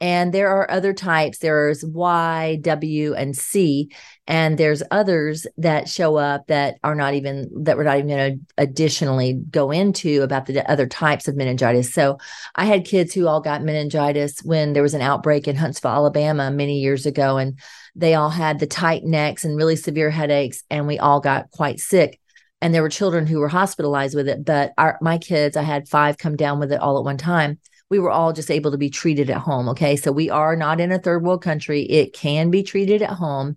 [0.00, 1.38] and there are other types.
[1.38, 3.90] There's Y, W, and C.
[4.26, 8.32] And there's others that show up that are not even, that we're not even going
[8.38, 11.92] to additionally go into about the other types of meningitis.
[11.94, 12.18] So
[12.54, 16.50] I had kids who all got meningitis when there was an outbreak in Huntsville, Alabama
[16.50, 17.38] many years ago.
[17.38, 17.58] And
[17.94, 20.64] they all had the tight necks and really severe headaches.
[20.70, 22.20] And we all got quite sick
[22.62, 25.86] and there were children who were hospitalized with it but our my kids i had
[25.86, 27.58] five come down with it all at one time
[27.88, 29.68] we were all just able to be treated at home.
[29.70, 29.96] Okay.
[29.96, 31.82] So we are not in a third world country.
[31.82, 33.56] It can be treated at home.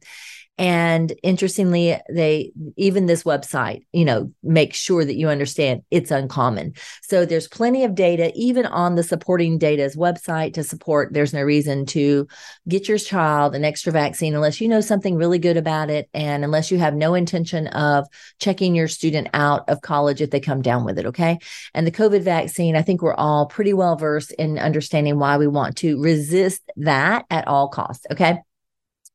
[0.60, 6.74] And interestingly, they even this website, you know, make sure that you understand it's uncommon.
[7.02, 11.14] So there's plenty of data, even on the supporting data's website to support.
[11.14, 12.28] There's no reason to
[12.68, 16.10] get your child an extra vaccine unless you know something really good about it.
[16.14, 18.06] And unless you have no intention of
[18.42, 21.06] checking your student out of college if they come down with it.
[21.06, 21.40] Okay.
[21.74, 25.48] And the COVID vaccine, I think we're all pretty well versed in understanding why we
[25.48, 28.06] want to resist that at all costs.
[28.12, 28.40] Okay.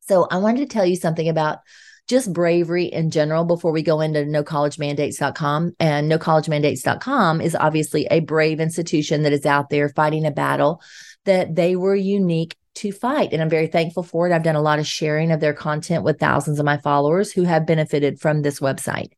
[0.09, 1.61] So I wanted to tell you something about
[2.07, 5.73] just bravery in general before we go into nocollegemandates.com.
[5.81, 10.83] And nocollegemandates.com is obviously a brave institution that is out there fighting a battle
[11.25, 13.33] that they were unique to fight.
[13.33, 14.35] And I'm very thankful for it.
[14.35, 17.45] I've done a lot of sharing of their content with thousands of my followers who
[17.45, 19.13] have benefited from this website.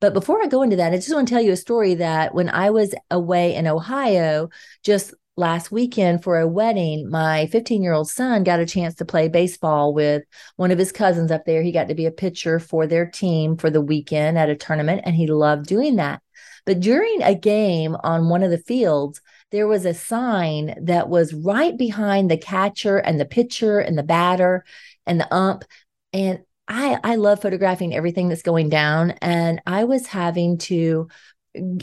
[0.00, 2.34] But before I go into that, I just want to tell you a story that
[2.34, 4.50] when I was away in Ohio,
[4.84, 9.04] just last weekend for a wedding, my 15 year old son got a chance to
[9.04, 10.24] play baseball with
[10.56, 11.62] one of his cousins up there.
[11.62, 15.02] He got to be a pitcher for their team for the weekend at a tournament,
[15.04, 16.20] and he loved doing that.
[16.66, 21.32] But during a game on one of the fields, there was a sign that was
[21.32, 24.64] right behind the catcher and the pitcher and the batter
[25.06, 25.64] and the ump.
[26.12, 29.12] And I, I love photographing everything that's going down.
[29.22, 31.08] And I was having to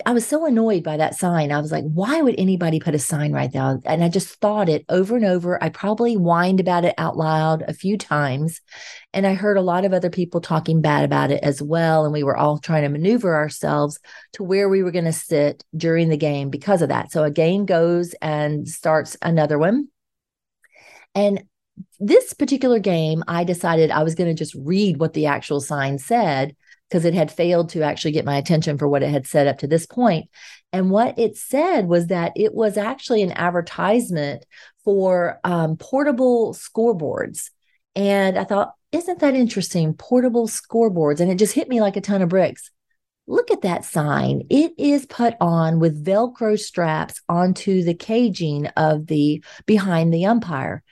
[0.06, 1.52] I was so annoyed by that sign.
[1.52, 3.80] I was like, why would anybody put a sign right there?
[3.86, 5.62] And I just thought it over and over.
[5.62, 8.62] I probably whined about it out loud a few times.
[9.12, 12.06] And I heard a lot of other people talking bad about it as well.
[12.06, 14.00] And we were all trying to maneuver ourselves
[14.34, 17.12] to where we were going to sit during the game because of that.
[17.12, 19.88] So a game goes and starts another one.
[21.16, 21.44] And
[22.00, 25.98] this particular game, I decided I was going to just read what the actual sign
[25.98, 26.56] said
[26.90, 29.60] because it had failed to actually get my attention for what it had said up
[29.60, 30.30] to this point.
[30.72, 34.46] And what it said was that it was actually an advertisement
[34.84, 37.50] for um, portable scoreboards.
[37.96, 39.94] And I thought, isn't that interesting?
[39.94, 41.20] Portable scoreboards.
[41.20, 42.72] And it just hit me like a ton of bricks.
[43.28, 44.44] Look at that sign.
[44.50, 50.84] It is put on with Velcro straps onto the caging of the behind the umpire.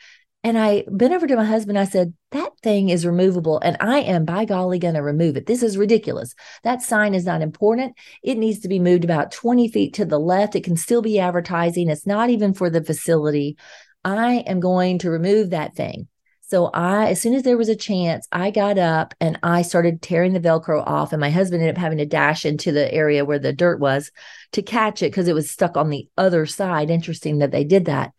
[0.46, 1.80] And I bent over to my husband.
[1.80, 5.46] I said, That thing is removable, and I am by golly going to remove it.
[5.46, 6.36] This is ridiculous.
[6.64, 7.96] That sign is not important.
[8.22, 10.56] It needs to be moved about 20 feet to the left.
[10.56, 11.90] It can still be advertising.
[11.90, 13.58] It's not even for the facility.
[14.04, 16.08] I am going to remove that thing.
[16.42, 20.02] So I, as soon as there was a chance, I got up and I started
[20.02, 21.14] tearing the Velcro off.
[21.14, 24.12] And my husband ended up having to dash into the area where the dirt was
[24.52, 26.92] to catch it because it was stuck on the other side.
[26.92, 28.12] Interesting that they did that.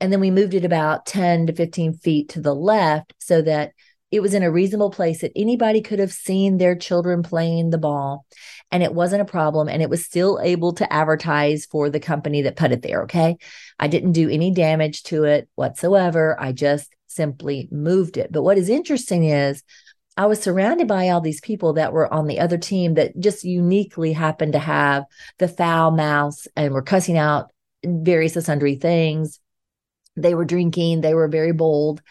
[0.00, 3.72] And then we moved it about 10 to 15 feet to the left so that
[4.10, 7.78] it was in a reasonable place that anybody could have seen their children playing the
[7.78, 8.26] ball.
[8.70, 12.42] And it wasn't a problem and it was still able to advertise for the company
[12.42, 13.36] that put it there okay?
[13.78, 16.36] I didn't do any damage to it whatsoever.
[16.40, 18.30] I just simply moved it.
[18.30, 19.62] But what is interesting is
[20.16, 23.42] i was surrounded by all these people that were on the other team that just
[23.42, 25.04] uniquely happened to have
[25.38, 27.50] the foul mouth and were cussing out
[27.84, 29.40] various sundry things
[30.16, 32.02] they were drinking, they were very bold.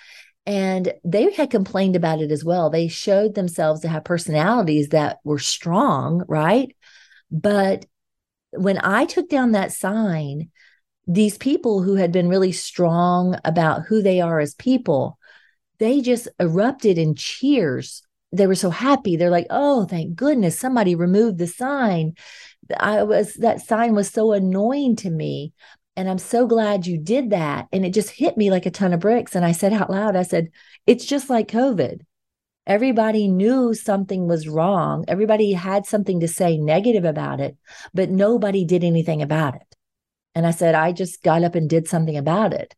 [0.45, 2.69] And they had complained about it as well.
[2.69, 6.75] They showed themselves to have personalities that were strong, right?
[7.31, 7.85] But
[8.51, 10.49] when I took down that sign,
[11.07, 15.17] these people who had been really strong about who they are as people,
[15.79, 18.03] they just erupted in cheers.
[18.31, 19.15] They were so happy.
[19.15, 22.13] They're like, "Oh, thank goodness somebody removed the sign."
[22.77, 25.53] I was that sign was so annoying to me.
[25.95, 27.67] And I'm so glad you did that.
[27.71, 29.35] And it just hit me like a ton of bricks.
[29.35, 30.49] And I said out loud, I said,
[30.87, 32.01] it's just like COVID.
[32.65, 35.05] Everybody knew something was wrong.
[35.07, 37.57] Everybody had something to say negative about it,
[37.93, 39.75] but nobody did anything about it.
[40.33, 42.73] And I said, I just got up and did something about it.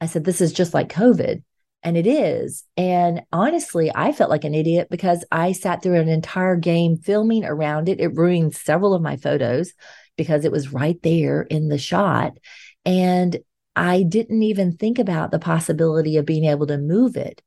[0.00, 1.42] I said, this is just like COVID.
[1.82, 2.64] And it is.
[2.76, 7.44] And honestly, I felt like an idiot because I sat through an entire game filming
[7.44, 8.00] around it.
[8.00, 9.72] It ruined several of my photos
[10.20, 12.36] because it was right there in the shot.
[12.84, 13.38] And
[13.74, 17.40] I didn't even think about the possibility of being able to move it.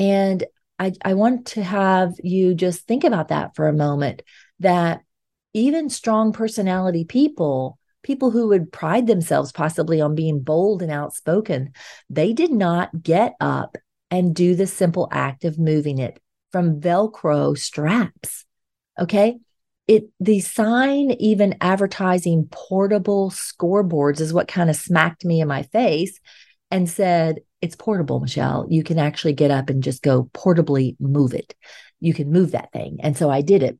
[0.00, 0.42] And
[0.80, 4.22] I, I want to have you just think about that for a moment
[4.58, 5.02] that
[5.54, 11.70] even strong personality people, people who would pride themselves possibly on being bold and outspoken,
[12.10, 13.76] they did not get up
[14.10, 16.18] and do the simple act of moving it
[16.50, 18.44] from Velcro straps.
[18.98, 19.38] Okay
[19.88, 25.62] it the sign even advertising portable scoreboards is what kind of smacked me in my
[25.62, 26.20] face
[26.70, 28.66] and said it's portable michele.
[28.68, 31.54] You can actually get up and just go portably move it.
[32.00, 32.98] You can move that thing.
[33.02, 33.78] And so i did it.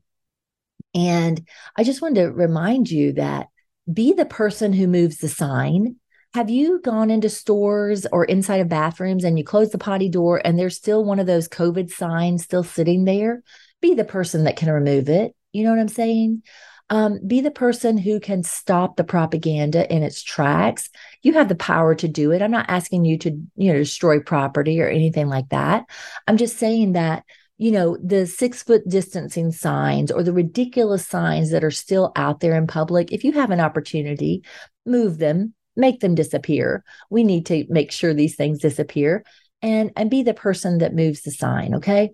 [0.95, 1.47] And
[1.77, 3.49] i just wanted to remind you that
[3.93, 5.97] be the person who moves the sign.
[6.35, 10.41] Have you gone into stores or inside of bathrooms and you close the potty door
[10.43, 13.43] and there's still one of those covid signs still sitting there?
[13.83, 16.43] Be the person that can remove it you know what I'm saying?
[16.91, 20.89] Um, be the person who can stop the propaganda in its tracks.
[21.23, 22.41] You have the power to do it.
[22.41, 25.85] I'm not asking you to, you know, destroy property or anything like that.
[26.27, 27.25] I'm just saying that,
[27.59, 32.41] you know, the six foot distancing signs or the ridiculous signs that are still out
[32.41, 34.43] there in public, if you have an opportunity,
[34.87, 36.85] move them, make them disappear.
[37.11, 39.25] We need to make sure these things disappear
[39.63, 42.11] and and be the person that moves the sign okay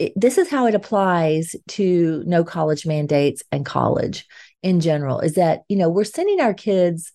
[0.00, 4.26] it, this is how it applies to no college mandates and college
[4.62, 7.12] in general is that you know we're sending our kids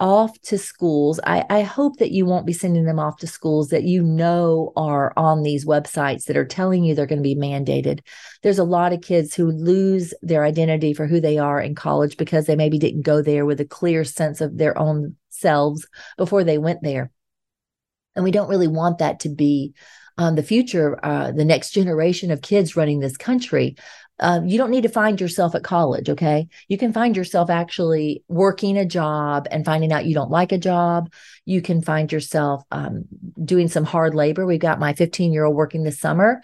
[0.00, 1.20] off to schools.
[1.24, 4.72] I, I hope that you won't be sending them off to schools that you know
[4.74, 8.00] are on these websites that are telling you they're going to be mandated.
[8.42, 12.16] There's a lot of kids who lose their identity for who they are in college
[12.16, 15.86] because they maybe didn't go there with a clear sense of their own selves
[16.18, 17.12] before they went there.
[18.16, 19.74] And we don't really want that to be
[20.18, 23.76] um, the future, uh, the next generation of kids running this country.
[24.20, 26.46] Uh, you don't need to find yourself at college, okay?
[26.68, 30.58] You can find yourself actually working a job and finding out you don't like a
[30.58, 31.12] job.
[31.44, 33.04] You can find yourself um,
[33.42, 34.46] doing some hard labor.
[34.46, 36.40] We've got my 15 year old working this summer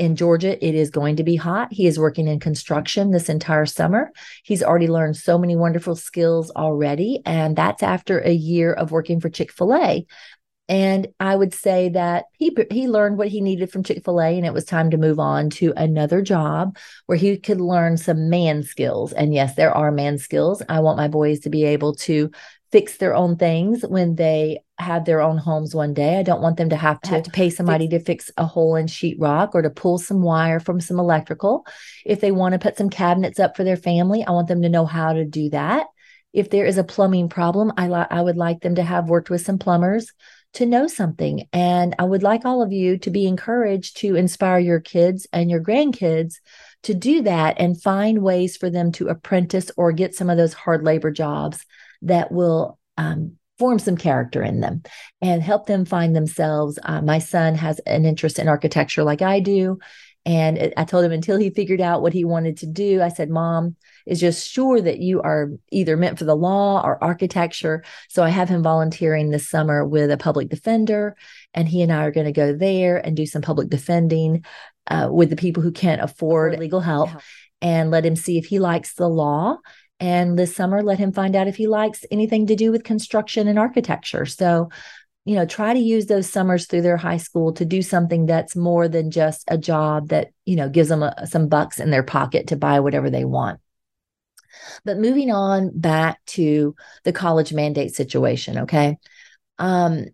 [0.00, 1.68] in Georgia, it is going to be hot.
[1.70, 4.10] He is working in construction this entire summer.
[4.42, 7.20] He's already learned so many wonderful skills already.
[7.26, 10.06] And that's after a year of working for Chick fil A.
[10.70, 14.54] And I would say that he he learned what he needed from Chick-fil-A and it
[14.54, 19.12] was time to move on to another job where he could learn some man skills.
[19.12, 20.62] And yes, there are man skills.
[20.68, 22.30] I want my boys to be able to
[22.70, 26.20] fix their own things when they have their own homes one day.
[26.20, 28.46] I don't want them to have to, have to pay somebody fix- to fix a
[28.46, 31.66] hole in sheetrock or to pull some wire from some electrical.
[32.06, 34.68] If they want to put some cabinets up for their family, I want them to
[34.68, 35.88] know how to do that.
[36.32, 39.30] If there is a plumbing problem, I, li- I would like them to have worked
[39.30, 40.12] with some plumbers
[40.54, 41.48] to know something.
[41.52, 45.50] And I would like all of you to be encouraged to inspire your kids and
[45.50, 46.34] your grandkids
[46.82, 50.54] to do that and find ways for them to apprentice or get some of those
[50.54, 51.64] hard labor jobs
[52.02, 54.82] that will um, form some character in them
[55.20, 56.78] and help them find themselves.
[56.82, 59.78] Uh, my son has an interest in architecture like I do.
[60.30, 63.30] And I told him until he figured out what he wanted to do, I said,
[63.30, 63.74] Mom
[64.06, 67.82] is just sure that you are either meant for the law or architecture.
[68.08, 71.16] So I have him volunteering this summer with a public defender,
[71.52, 74.44] and he and I are going to go there and do some public defending
[74.86, 77.10] uh, with the people who can't afford legal help
[77.60, 79.58] and let him see if he likes the law.
[79.98, 83.48] And this summer, let him find out if he likes anything to do with construction
[83.48, 84.26] and architecture.
[84.26, 84.70] So
[85.24, 88.56] you know try to use those summers through their high school to do something that's
[88.56, 92.02] more than just a job that you know gives them a, some bucks in their
[92.02, 93.60] pocket to buy whatever they want.
[94.84, 98.96] But moving on back to the college mandate situation okay?
[99.58, 100.06] Um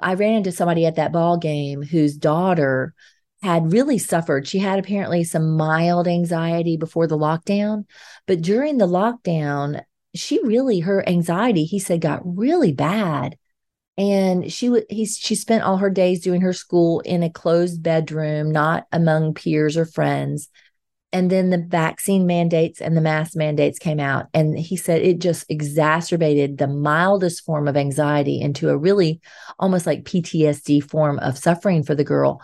[0.00, 2.94] i ran into somebody at that ball game whose daughter
[3.42, 4.48] had really suffered.
[4.48, 7.86] She had apparently some mild anxiety before the lockdown
[8.26, 9.82] but during the lockdown
[10.14, 13.36] she really her anxiety he said got really bad
[13.98, 17.82] and she would he she spent all her days doing her school in a closed
[17.82, 20.48] bedroom not among peers or friends.
[21.10, 25.20] And then the vaccine mandates and the mask mandates came out and he said it
[25.20, 29.20] just exacerbated the mildest form of anxiety into a really
[29.58, 32.42] almost like PTSD form of suffering for the girl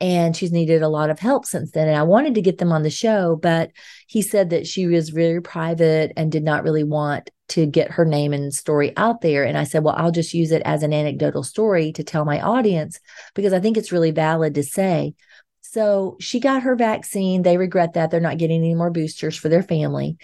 [0.00, 1.88] and she's needed a lot of help since then.
[1.88, 3.70] And I wanted to get them on the show, but
[4.06, 8.04] he said that she was very private and did not really want to get her
[8.04, 9.44] name and story out there.
[9.44, 12.40] And I said, well, I'll just use it as an anecdotal story to tell my
[12.40, 12.98] audience
[13.34, 15.14] because I think it's really valid to say.
[15.60, 17.42] So she got her vaccine.
[17.42, 20.16] They regret that they're not getting any more boosters for their family.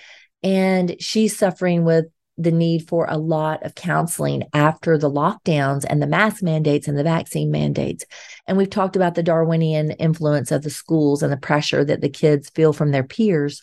[0.43, 2.07] And she's suffering with
[2.43, 6.97] the need for a lot of counseling after the lockdowns and the mask mandates and
[6.97, 8.05] the vaccine mandates.
[8.47, 12.09] And we've talked about the Darwinian influence of the schools and the pressure that the
[12.09, 13.63] kids feel from their peers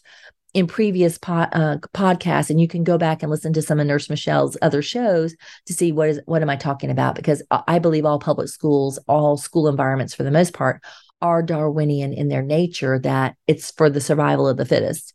[0.53, 2.49] in previous po- uh, podcasts.
[2.49, 5.73] And you can go back and listen to some of Nurse Michele's other shows to
[5.73, 7.15] see what is what am I talking about?
[7.15, 10.81] Because I believe all public schools, all school environments, for the most part,
[11.21, 12.99] are Darwinian in their nature.
[12.99, 15.13] That it's for the survival of the fittest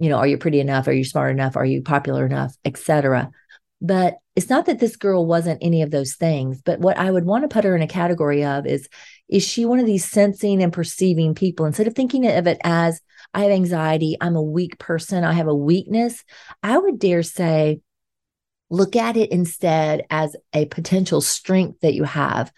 [0.00, 0.88] you know, are you pretty enough?
[0.88, 1.56] Are you smart enough?
[1.56, 3.30] Are you popular enough, etc.
[3.82, 6.62] But it's not that this girl wasn't any of those things.
[6.62, 8.88] But what I would want to put her in a category of is,
[9.28, 11.66] is she one of these sensing and perceiving people?
[11.66, 13.00] Instead of thinking of it as,
[13.34, 16.24] I have anxiety, I'm a weak person, I have a weakness,
[16.62, 17.80] I would dare say,
[18.70, 22.52] look at it instead as a potential strength that you have.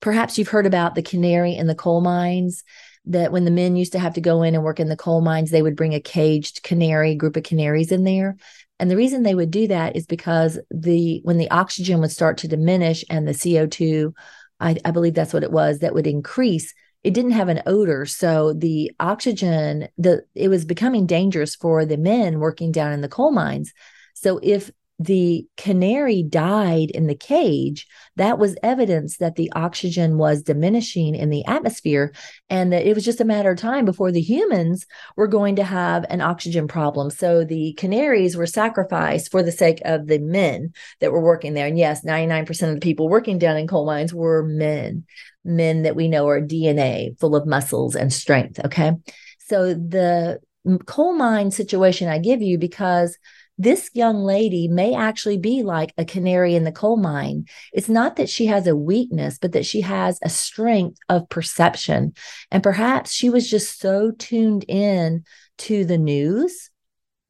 [0.00, 2.64] Perhaps you've heard about the canary in the coal mines
[3.06, 5.20] that when the men used to have to go in and work in the coal
[5.20, 8.36] mines, they would bring a caged canary, group of canaries in there.
[8.78, 12.38] And the reason they would do that is because the when the oxygen would start
[12.38, 14.12] to diminish and the CO2,
[14.60, 16.74] I, I believe that's what it was, that would increase,
[17.04, 21.96] it didn't have an odor so the oxygen the it was becoming dangerous for the
[21.96, 23.72] men working down in the coal mines
[24.14, 27.86] so if the canary died in the cage,
[28.16, 32.14] that was evidence that the oxygen was diminishing in the atmosphere
[32.48, 34.86] and that it was just a matter of time before the humans
[35.16, 37.10] were going to have an oxygen problem.
[37.10, 41.66] So the canaries were sacrificed for the sake of the men that were working there.
[41.66, 45.04] And yes, 99% of the people working down in coal mines were men,
[45.44, 48.60] men that we know are DNA full of muscles and strength.
[48.64, 48.92] Okay.
[49.38, 50.40] So the
[50.86, 53.18] coal mine situation I give you because
[53.62, 57.46] this young lady may actually be like a canary in the coal mine.
[57.72, 62.14] It's not that she has a weakness, but that she has a strength of perception.
[62.50, 65.24] And perhaps she was just so tuned in
[65.58, 66.70] to the news,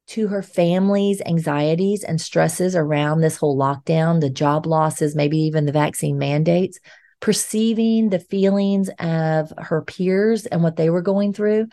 [0.07, 5.65] to her family's anxieties and stresses around this whole lockdown, the job losses, maybe even
[5.65, 6.79] the vaccine mandates.
[7.23, 11.65] perceiving the feelings of her peers and what they were going through.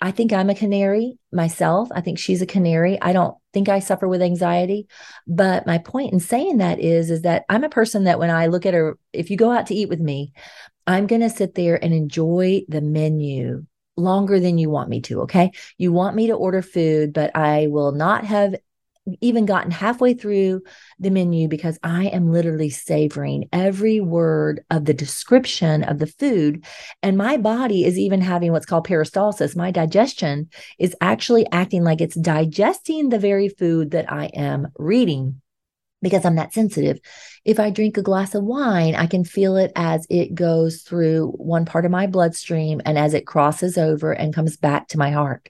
[0.00, 1.88] I think I'm a canary myself.
[1.92, 3.00] I think she's a canary.
[3.00, 4.86] I don't think I suffer with anxiety,
[5.26, 8.46] but my point in saying that is is that I'm a person that when I
[8.46, 10.32] look at her if you go out to eat with me,
[10.86, 15.22] I'm going to sit there and enjoy the menu longer than you want me to,
[15.22, 15.50] okay?
[15.76, 18.54] You want me to order food, but I will not have
[19.20, 20.62] even gotten halfway through
[20.98, 26.64] the menu because I am literally savoring every word of the description of the food.
[27.02, 29.56] And my body is even having what's called peristalsis.
[29.56, 30.48] My digestion
[30.78, 35.40] is actually acting like it's digesting the very food that I am reading
[36.02, 37.00] because I'm that sensitive.
[37.44, 41.32] If I drink a glass of wine, I can feel it as it goes through
[41.36, 45.10] one part of my bloodstream and as it crosses over and comes back to my
[45.10, 45.48] heart.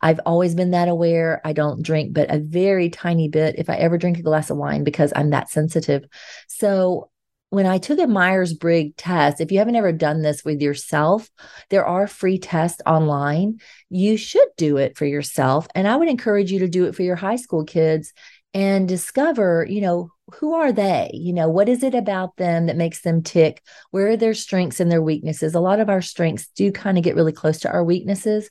[0.00, 1.40] I've always been that aware.
[1.44, 4.56] I don't drink, but a very tiny bit if I ever drink a glass of
[4.56, 6.04] wine because I'm that sensitive.
[6.46, 7.10] So
[7.50, 11.30] when I took a Myers Briggs test, if you haven't ever done this with yourself,
[11.70, 13.60] there are free tests online.
[13.88, 15.66] You should do it for yourself.
[15.74, 18.12] And I would encourage you to do it for your high school kids
[18.54, 21.10] and discover, you know, who are they?
[21.14, 23.62] You know, what is it about them that makes them tick?
[23.92, 25.54] Where are their strengths and their weaknesses?
[25.54, 28.50] A lot of our strengths do kind of get really close to our weaknesses.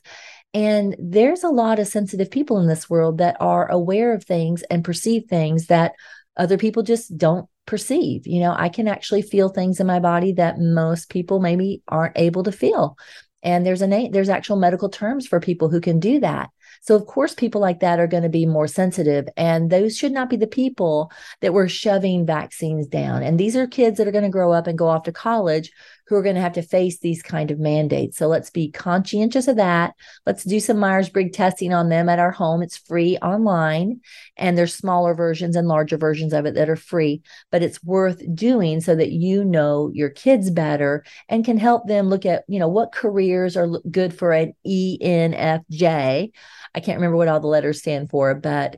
[0.54, 4.62] And there's a lot of sensitive people in this world that are aware of things
[4.64, 5.92] and perceive things that
[6.36, 8.26] other people just don't perceive.
[8.26, 12.16] You know, I can actually feel things in my body that most people maybe aren't
[12.16, 12.96] able to feel.
[13.42, 16.50] And there's a there's actual medical terms for people who can do that.
[16.80, 19.28] So, of course, people like that are going to be more sensitive.
[19.36, 23.22] And those should not be the people that we're shoving vaccines down.
[23.22, 25.70] And these are kids that are going to grow up and go off to college
[26.08, 28.16] who are going to have to face these kind of mandates.
[28.16, 29.94] So let's be conscientious of that.
[30.24, 32.62] Let's do some Myers Briggs testing on them at our home.
[32.62, 34.00] It's free online,
[34.36, 38.22] and there's smaller versions and larger versions of it that are free, but it's worth
[38.34, 42.58] doing so that you know your kids better and can help them look at, you
[42.58, 46.30] know, what careers are good for an ENFJ.
[46.74, 48.76] I can't remember what all the letters stand for, but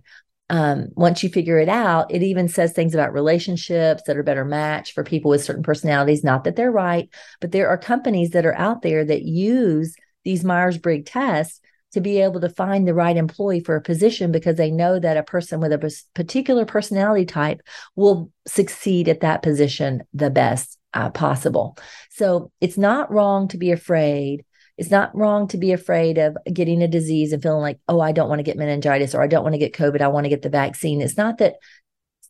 [0.50, 4.44] um, once you figure it out, it even says things about relationships that are better
[4.44, 6.24] matched for people with certain personalities.
[6.24, 7.08] Not that they're right,
[7.40, 9.94] but there are companies that are out there that use
[10.24, 11.60] these Myers Briggs tests
[11.92, 15.16] to be able to find the right employee for a position because they know that
[15.16, 17.60] a person with a particular personality type
[17.94, 21.76] will succeed at that position the best uh, possible.
[22.10, 24.44] So it's not wrong to be afraid
[24.80, 28.12] it's not wrong to be afraid of getting a disease and feeling like, oh, I
[28.12, 30.00] don't want to get meningitis or I don't want to get COVID.
[30.00, 31.02] I want to get the vaccine.
[31.02, 31.56] It's not that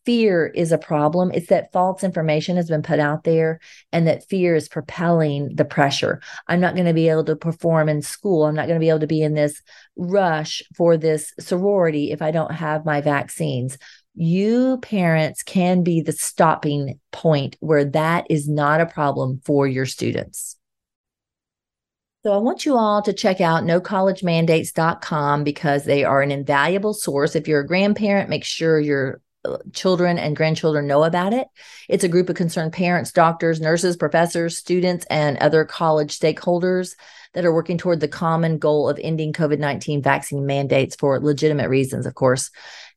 [0.04, 1.30] fear is a problem.
[1.32, 3.60] It's that false information has been put out there
[3.92, 6.20] and that fear is propelling the pressure.
[6.48, 8.44] I'm not going to be able to perform in school.
[8.44, 9.62] I'm not going to be able to be in this
[9.94, 13.78] rush for this sorority if I don't have my vaccines.
[14.16, 19.86] You parents can be the stopping point where that is not a problem for your
[19.86, 20.56] students.
[22.22, 27.34] So I want you all to check out nocollegemandates.com because they are an invaluable source.
[27.34, 31.48] If you're a grandparent, make sure your uh, children and grandchildren know about it.
[31.88, 36.94] It's a group of concerned parents, doctors, nurses, professors, students, and other college stakeholders
[37.32, 41.70] that are working toward the common goal of ending COVID 19 vaccine mandates for legitimate
[41.70, 42.50] reasons, of course.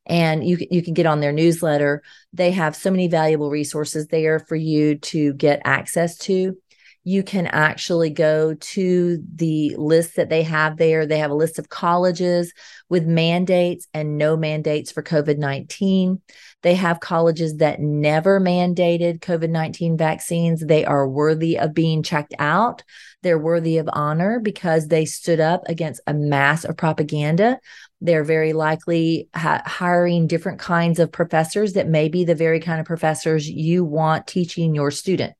[0.04, 2.02] And you, you can get on their newsletter.
[2.34, 6.58] They have so many valuable resources there for you to get access to
[7.04, 11.04] you can actually go to the list that they have there.
[11.04, 12.52] They have a list of colleges
[12.88, 16.22] with mandates and no mandates for COVID 19.
[16.62, 20.64] They have colleges that never mandated COVID 19 vaccines.
[20.64, 22.82] They are worthy of being checked out.
[23.22, 27.58] They're worthy of honor because they stood up against a mass of propaganda.
[28.00, 32.80] They're very likely ha- hiring different kinds of professors that may be the very kind
[32.80, 35.34] of professors you want teaching your student.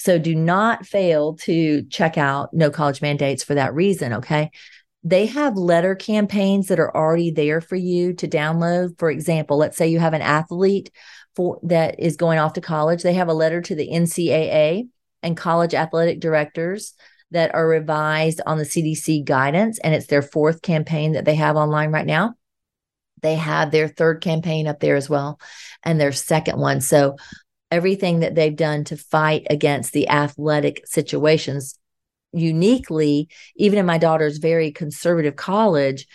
[0.00, 4.14] So do not fail to check out No College Mandates for that reason.
[4.14, 4.50] Okay.
[5.04, 8.98] They have letter campaigns that are already there for you to download.
[8.98, 10.90] For example, let's say you have an athlete
[11.36, 13.02] for that is going off to college.
[13.02, 14.88] They have a letter to the NCAA
[15.22, 16.94] and college athletic directors
[17.30, 19.78] that are revised on the CDC guidance.
[19.80, 22.36] And it's their fourth campaign that they have online right now.
[23.20, 25.38] They have their third campaign up there as well,
[25.82, 26.80] and their second one.
[26.80, 27.16] So
[27.70, 31.78] everything that they've done to fight against the athletic situations
[32.32, 36.06] uniquely even in my daughter's very conservative college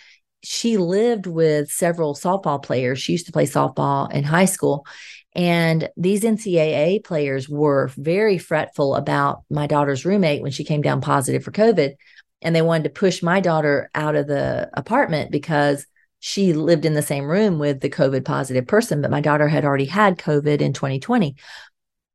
[0.46, 3.00] she lived with several softball players.
[3.00, 4.86] She used to play softball in high school.
[5.34, 11.00] And these ncaa players were very fretful about my daughter's roommate when she came down
[11.00, 11.94] positive for covid.
[12.42, 15.84] And they wanted to push my daughter out of the apartment because
[16.26, 19.64] she lived in the same room with the COVID positive person, but my daughter had
[19.64, 21.36] already had COVID in 2020.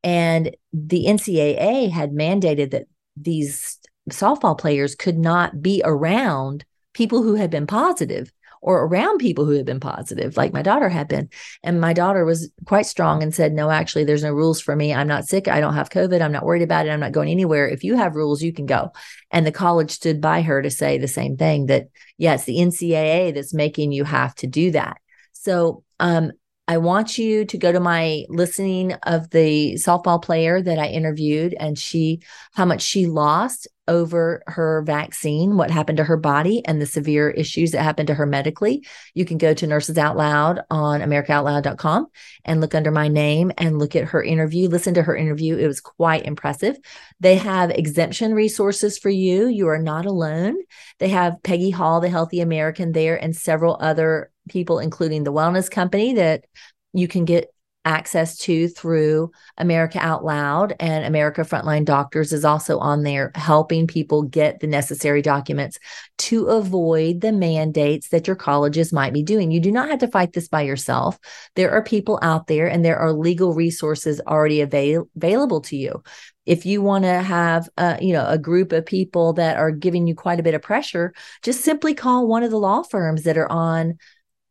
[0.03, 7.35] And the NCAA had mandated that these softball players could not be around people who
[7.35, 11.29] had been positive or around people who had been positive, like my daughter had been.
[11.63, 14.93] And my daughter was quite strong and said, No, actually, there's no rules for me.
[14.93, 15.47] I'm not sick.
[15.47, 16.21] I don't have COVID.
[16.21, 16.89] I'm not worried about it.
[16.89, 17.69] I'm not going anywhere.
[17.69, 18.91] If you have rules, you can go.
[19.31, 23.33] And the college stood by her to say the same thing that, yes, the NCAA
[23.33, 24.97] that's making you have to do that.
[25.31, 26.31] So, um,
[26.67, 31.53] I want you to go to my listening of the softball player that I interviewed
[31.59, 32.21] and she,
[32.53, 37.29] how much she lost over her vaccine, what happened to her body, and the severe
[37.29, 38.87] issues that happened to her medically.
[39.13, 42.07] You can go to Nurses Out Loud on AmericaOutloud.com
[42.45, 44.69] and look under my name and look at her interview.
[44.69, 45.57] Listen to her interview.
[45.57, 46.77] It was quite impressive.
[47.19, 49.47] They have exemption resources for you.
[49.47, 50.55] You are not alone.
[50.99, 55.69] They have Peggy Hall, the Healthy American, there, and several other people, including the Wellness
[55.69, 56.45] Company, that
[56.93, 62.77] you can get access to through America Out Loud and America Frontline Doctors is also
[62.77, 65.79] on there helping people get the necessary documents
[66.19, 69.51] to avoid the mandates that your colleges might be doing.
[69.51, 71.17] You do not have to fight this by yourself.
[71.55, 76.03] There are people out there and there are legal resources already avail- available to you.
[76.45, 80.07] If you want to have uh, you know a group of people that are giving
[80.07, 81.13] you quite a bit of pressure,
[81.43, 83.97] just simply call one of the law firms that are on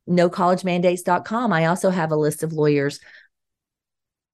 [0.09, 1.53] nocollegemandates.com.
[1.53, 3.01] I also have a list of lawyers.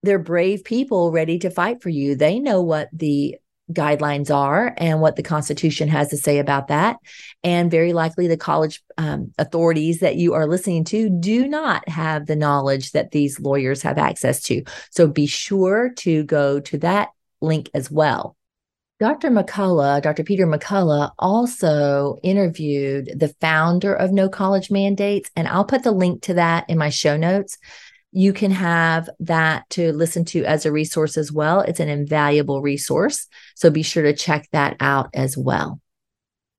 [0.06, 2.14] They're brave people ready to fight for you.
[2.14, 3.36] They know what the
[3.72, 6.96] guidelines are and what the Constitution has to say about that.
[7.42, 12.26] And very likely the college um, authorities that you are listening to do not have
[12.26, 14.62] the knowledge that these lawyers have access to.
[14.90, 17.08] So be sure to go to that
[17.40, 18.36] link as well.
[18.98, 19.28] Dr.
[19.28, 20.24] McCullough, Dr.
[20.24, 26.22] Peter McCullough, also interviewed the founder of No College Mandates, and I'll put the link
[26.22, 27.58] to that in my show notes.
[28.18, 31.60] You can have that to listen to as a resource as well.
[31.60, 33.28] It's an invaluable resource.
[33.56, 35.82] So be sure to check that out as well.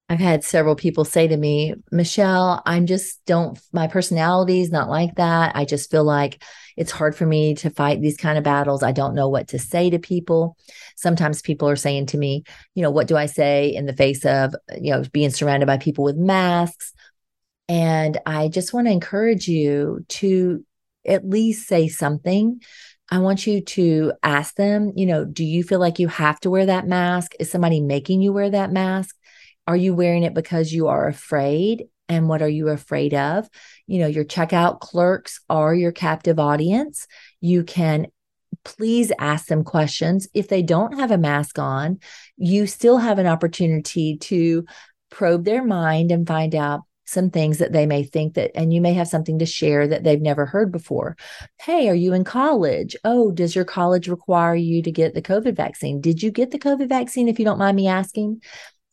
[0.08, 4.88] I've had several people say to me, Michele, I'm just don't, my personality is not
[4.88, 5.56] like that.
[5.56, 6.44] I just feel like
[6.78, 8.84] it's hard for me to fight these kind of battles.
[8.84, 10.56] I don't know what to say to people.
[10.96, 12.44] Sometimes people are saying to me,
[12.76, 15.78] you know, what do I say in the face of, you know, being surrounded by
[15.78, 16.94] people with masks?
[17.68, 20.64] And I just want to encourage you to
[21.08, 22.62] at least say something.
[23.10, 26.50] I want you to ask them, you know, do you feel like you have to
[26.50, 27.34] wear that mask?
[27.40, 29.16] Is somebody making you wear that mask?
[29.66, 31.86] Are you wearing it because you are afraid?
[32.10, 33.50] And what are you afraid of?
[33.86, 37.08] You know, your checkout clerks are your captive audience.
[37.42, 38.08] You can
[38.64, 40.28] please ask them questions.
[40.34, 42.00] If they don't have a mask on,
[42.38, 44.66] you still have an opportunity to
[45.10, 48.82] probe their mind and find out some things that they may think that, and you
[48.82, 51.16] may have something to share that they've never heard before.
[51.60, 52.96] Hey, are you in college?
[53.04, 56.02] Oh, does your college require you to get the COVID vaccine?
[56.02, 58.42] Did you get the COVID vaccine, if you don't mind me asking?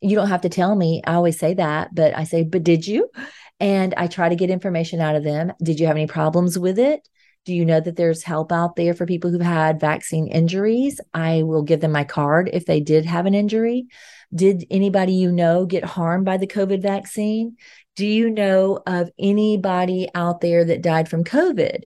[0.01, 1.03] You don't have to tell me.
[1.07, 3.11] I always say that, but I say, but did you?
[3.59, 5.53] And I try to get information out of them.
[5.63, 7.07] Did you have any problems with it?
[7.45, 11.01] Do you know that there's help out there for people who've had vaccine injuries?
[11.13, 13.87] I will give them my card if they did have an injury.
[14.35, 17.57] Did anybody you know get harmed by the COVID vaccine?
[17.97, 21.83] Do you know of anybody out there that died from COVID?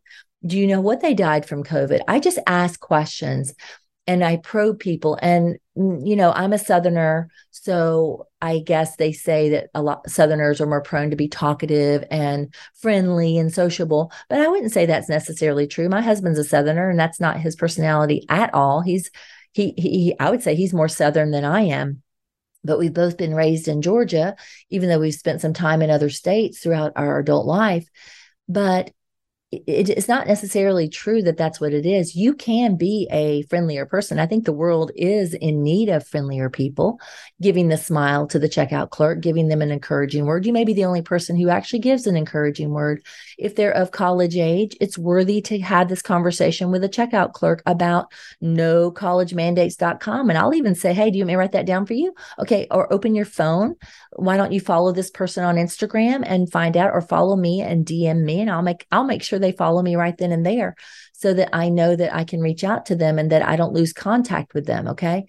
[0.47, 2.01] Do you know what they died from COVID?
[2.09, 3.55] I just ask questions
[4.07, 5.19] and I probe people.
[5.21, 7.29] And, mm, you know, I'm a Southerner.
[7.51, 12.05] So I guess they say that a lot Southerners are more prone to be talkative
[12.11, 14.11] and friendly and sociable.
[14.31, 15.91] But I wouldn't say that's necessarily true.
[15.91, 18.81] My husband's a Southerner and that's not his personality at all.
[18.81, 19.11] He's,
[19.53, 22.03] he, he, I would say he's more Southern than I am
[22.65, 24.37] but we've both been raised in Georgia,
[24.71, 27.89] even though we've spent some time in other states throughout our adult life.
[28.49, 28.91] But
[29.51, 32.15] it, it's not necessarily true that that's what it is.
[32.15, 34.19] You can be a friendlier person.
[34.19, 37.01] I think the world is in need of friendlier people,
[37.41, 40.45] giving the smile to the checkout clerk, giving them an encouraging word.
[40.45, 43.05] You may be the only person who actually gives an encouraging word.
[43.39, 47.63] If they're of college age, it's worthy to have this conversation with a checkout clerk
[47.65, 50.29] about nocollegemandates.com.
[50.29, 52.13] And I'll even say, hey, do you want me to write that down for you?
[52.39, 52.67] Okay.
[52.71, 53.77] Or open your phone.
[54.17, 57.87] Why don't you follow this person on Instagram and find out, or follow me and
[57.87, 60.75] DM me, and I'll make I'll make sure they follow me right then and there
[61.13, 63.73] so that I know that I can reach out to them and that I don't
[63.73, 64.89] lose contact with them.
[64.89, 65.27] Okay.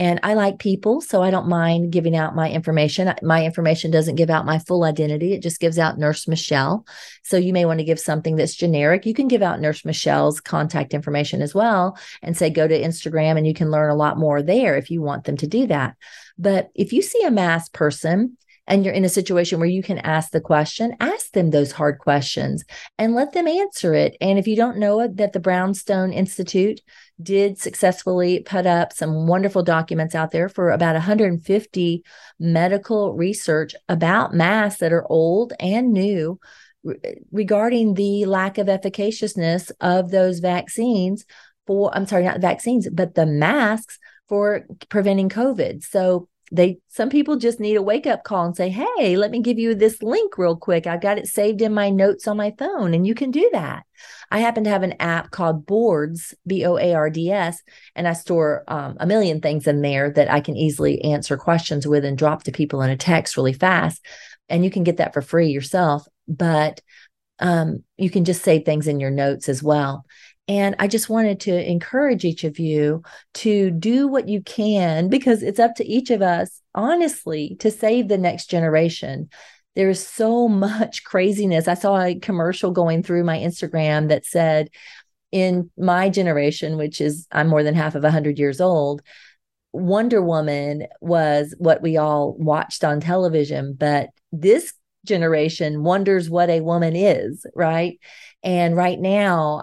[0.00, 3.12] And I like people, so I don't mind giving out my information.
[3.22, 6.86] My information doesn't give out my full identity, it just gives out Nurse Michele.
[7.22, 9.04] So you may want to give something that's generic.
[9.04, 13.36] You can give out Nurse Michele's contact information as well and say, go to Instagram
[13.36, 15.96] and you can learn a lot more there if you want them to do that.
[16.38, 18.38] But if you see a mass person,
[18.70, 21.98] and you're in a situation where you can ask the question, ask them those hard
[21.98, 22.64] questions
[22.96, 24.16] and let them answer it.
[24.20, 26.80] And if you don't know it, that the Brownstone Institute
[27.20, 32.04] did successfully put up some wonderful documents out there for about 150
[32.38, 36.38] medical research about masks that are old and new
[37.30, 41.26] regarding the lack of efficaciousness of those vaccines
[41.66, 43.98] for I'm sorry, not vaccines, but the masks
[44.28, 45.84] for preventing COVID.
[45.84, 49.40] So they some people just need a wake up call and say hey let me
[49.40, 50.86] give you this link real quick.
[50.86, 53.84] I've got it saved in my notes on my phone and you can do that.
[54.30, 57.62] I happen to have an app called boards b-o-a-r-d-s
[57.94, 61.86] and i store um, a million things in there that i can easily answer questions
[61.86, 64.04] with and drop to people in a text really fast
[64.48, 66.80] and you can get that for free yourself but
[67.40, 70.04] um, you can just save things in your notes as well
[70.50, 75.44] and I just wanted to encourage each of you to do what you can because
[75.44, 79.28] it's up to each of us, honestly, to save the next generation.
[79.76, 81.68] There's so much craziness.
[81.68, 84.70] I saw a commercial going through my Instagram that said,
[85.30, 89.02] in my generation, which is I'm more than half of 100 years old,
[89.72, 93.76] Wonder Woman was what we all watched on television.
[93.78, 94.72] But this
[95.06, 98.00] generation wonders what a woman is, right?
[98.42, 99.62] And right now,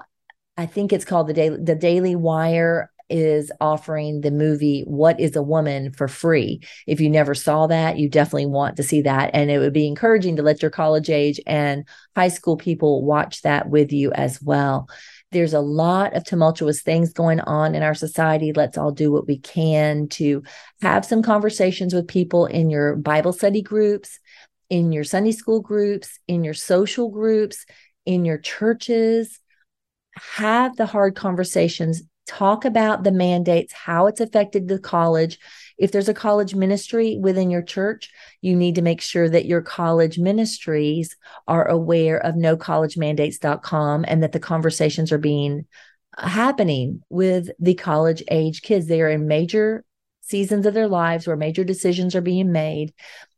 [0.58, 5.36] I think it's called the Daily the Daily Wire is offering the movie What is
[5.36, 6.62] a Woman for free.
[6.86, 9.32] If you never saw that, you definitely want to see that.
[9.34, 13.44] And it would be encouraging to let your college age and high school people watch
[13.44, 14.90] that with you as well.
[15.32, 18.52] There's a lot of tumultuous things going on in our society.
[18.54, 20.44] Let's all do what we can to
[20.82, 24.20] have some conversations with people in your Bible study groups,
[24.70, 27.66] in your Sunday school groups, in your social groups,
[28.06, 29.40] in your churches
[30.18, 35.40] have the hard conversations, talk about the mandates, how it's affected the college.
[35.78, 38.12] If there's a college ministry within your church,
[38.42, 41.16] you need to make sure that your college ministries
[41.48, 45.66] are aware of nocollegemandates.com and that the conversations are being
[46.18, 48.88] uh, happening with the college age kids.
[48.88, 49.86] They are in major
[50.22, 52.94] seasons of their lives where major decisions are being made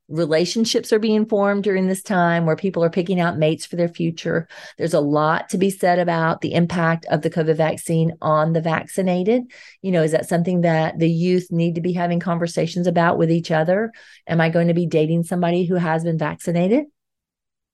[0.09, 3.87] relationships are being formed during this time where people are picking out mates for their
[3.87, 4.47] future.
[4.77, 8.61] There's a lot to be said about the impact of the COVID vaccine on the
[8.61, 9.43] vaccinated.
[9.81, 13.31] You know, is that something that the youth need to be having conversations about with
[13.31, 13.91] each other?
[14.27, 16.85] Am I going to be dating somebody who has been vaccinated?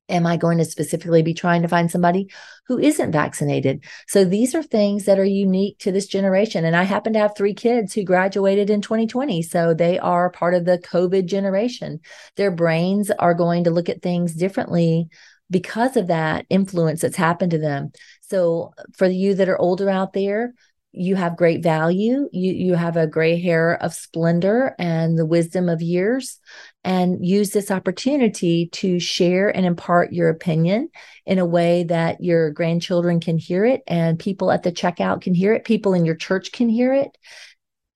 [0.08, 2.30] Am I going to specifically be trying to find somebody
[2.68, 3.84] who isn't vaccinated?
[4.08, 6.64] So these are things that are unique to this generation.
[6.64, 9.42] And I happen to have three kids who graduated in 2020.
[9.42, 12.02] So they are part of the COVID generation.
[12.36, 15.10] Their brains are going to look at things differently
[15.50, 17.92] because of that influence that's happened to them.
[18.22, 20.54] So for you that are older out there,
[20.92, 22.30] you have great value.
[22.32, 26.40] You you have a gray hair of splendor and the wisdom of years
[26.86, 30.88] and use this opportunity to share and impart your opinion
[31.26, 35.34] in a way that your grandchildren can hear it and people at the checkout can
[35.34, 37.18] hear it, people in your church can hear it.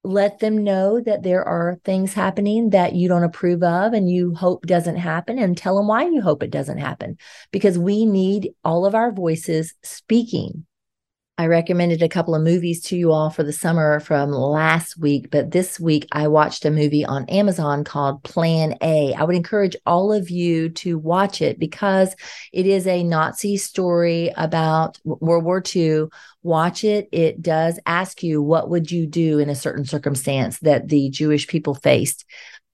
[0.04, 4.34] Let them know that there are things happening that you don't approve of and you
[4.34, 7.18] hope doesn't happen, and tell them why you hope it doesn't happen.
[7.52, 10.66] Because we need all of our voices speaking
[11.40, 15.32] I recommended a couple of movies to you all for the summer from last week,
[15.32, 19.14] but this week I watched a movie on Amazon called Plan A.
[19.14, 22.14] I would encourage all of you to watch it because
[22.52, 26.08] it is a Nazi story about World War II.
[26.44, 27.08] Watch it.
[27.14, 31.48] It does ask you what would you do in a certain circumstance that the Jewish
[31.48, 32.26] people faced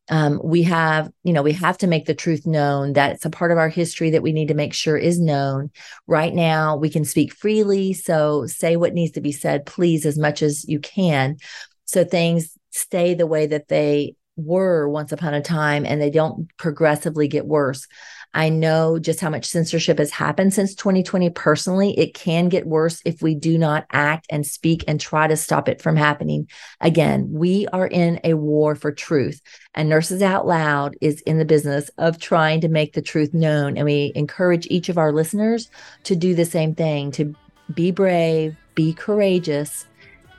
[0.10, 2.94] um, we have you know we have to make the truth known.
[2.94, 5.72] That it's a part of our history that we need to make sure is known.
[6.08, 7.94] Right now we can speak freely.
[7.94, 11.38] So say what needs to be said please as much as you can.
[11.86, 16.50] So things stay the way that they were once upon a time and they don't
[16.58, 17.88] progressively get worse
[18.36, 21.98] I know just how much censorship has happened since 2020 personally.
[21.98, 25.70] It can get worse if we do not act and speak and try to stop
[25.70, 26.50] it from happening.
[26.82, 29.42] Again, we are in a war for truth,
[29.74, 33.78] and Nurses Out Loud is in the business of trying to make the truth known.
[33.78, 35.70] And we encourage each of our listeners
[36.04, 37.34] to do the same thing to
[37.74, 39.86] be brave, be courageous,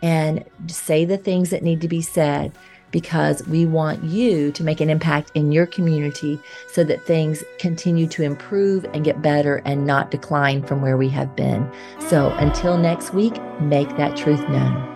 [0.03, 2.53] and say the things that need to be said
[2.91, 8.07] because we want you to make an impact in your community so that things continue
[8.09, 11.71] to improve and get better and not decline from where we have been.
[12.09, 14.93] So until next week, make that truth known.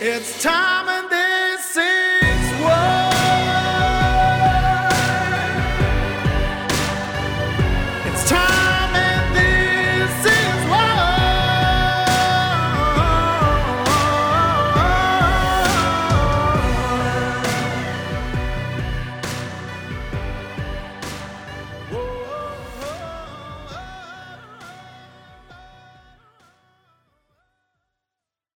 [0.00, 0.82] It's time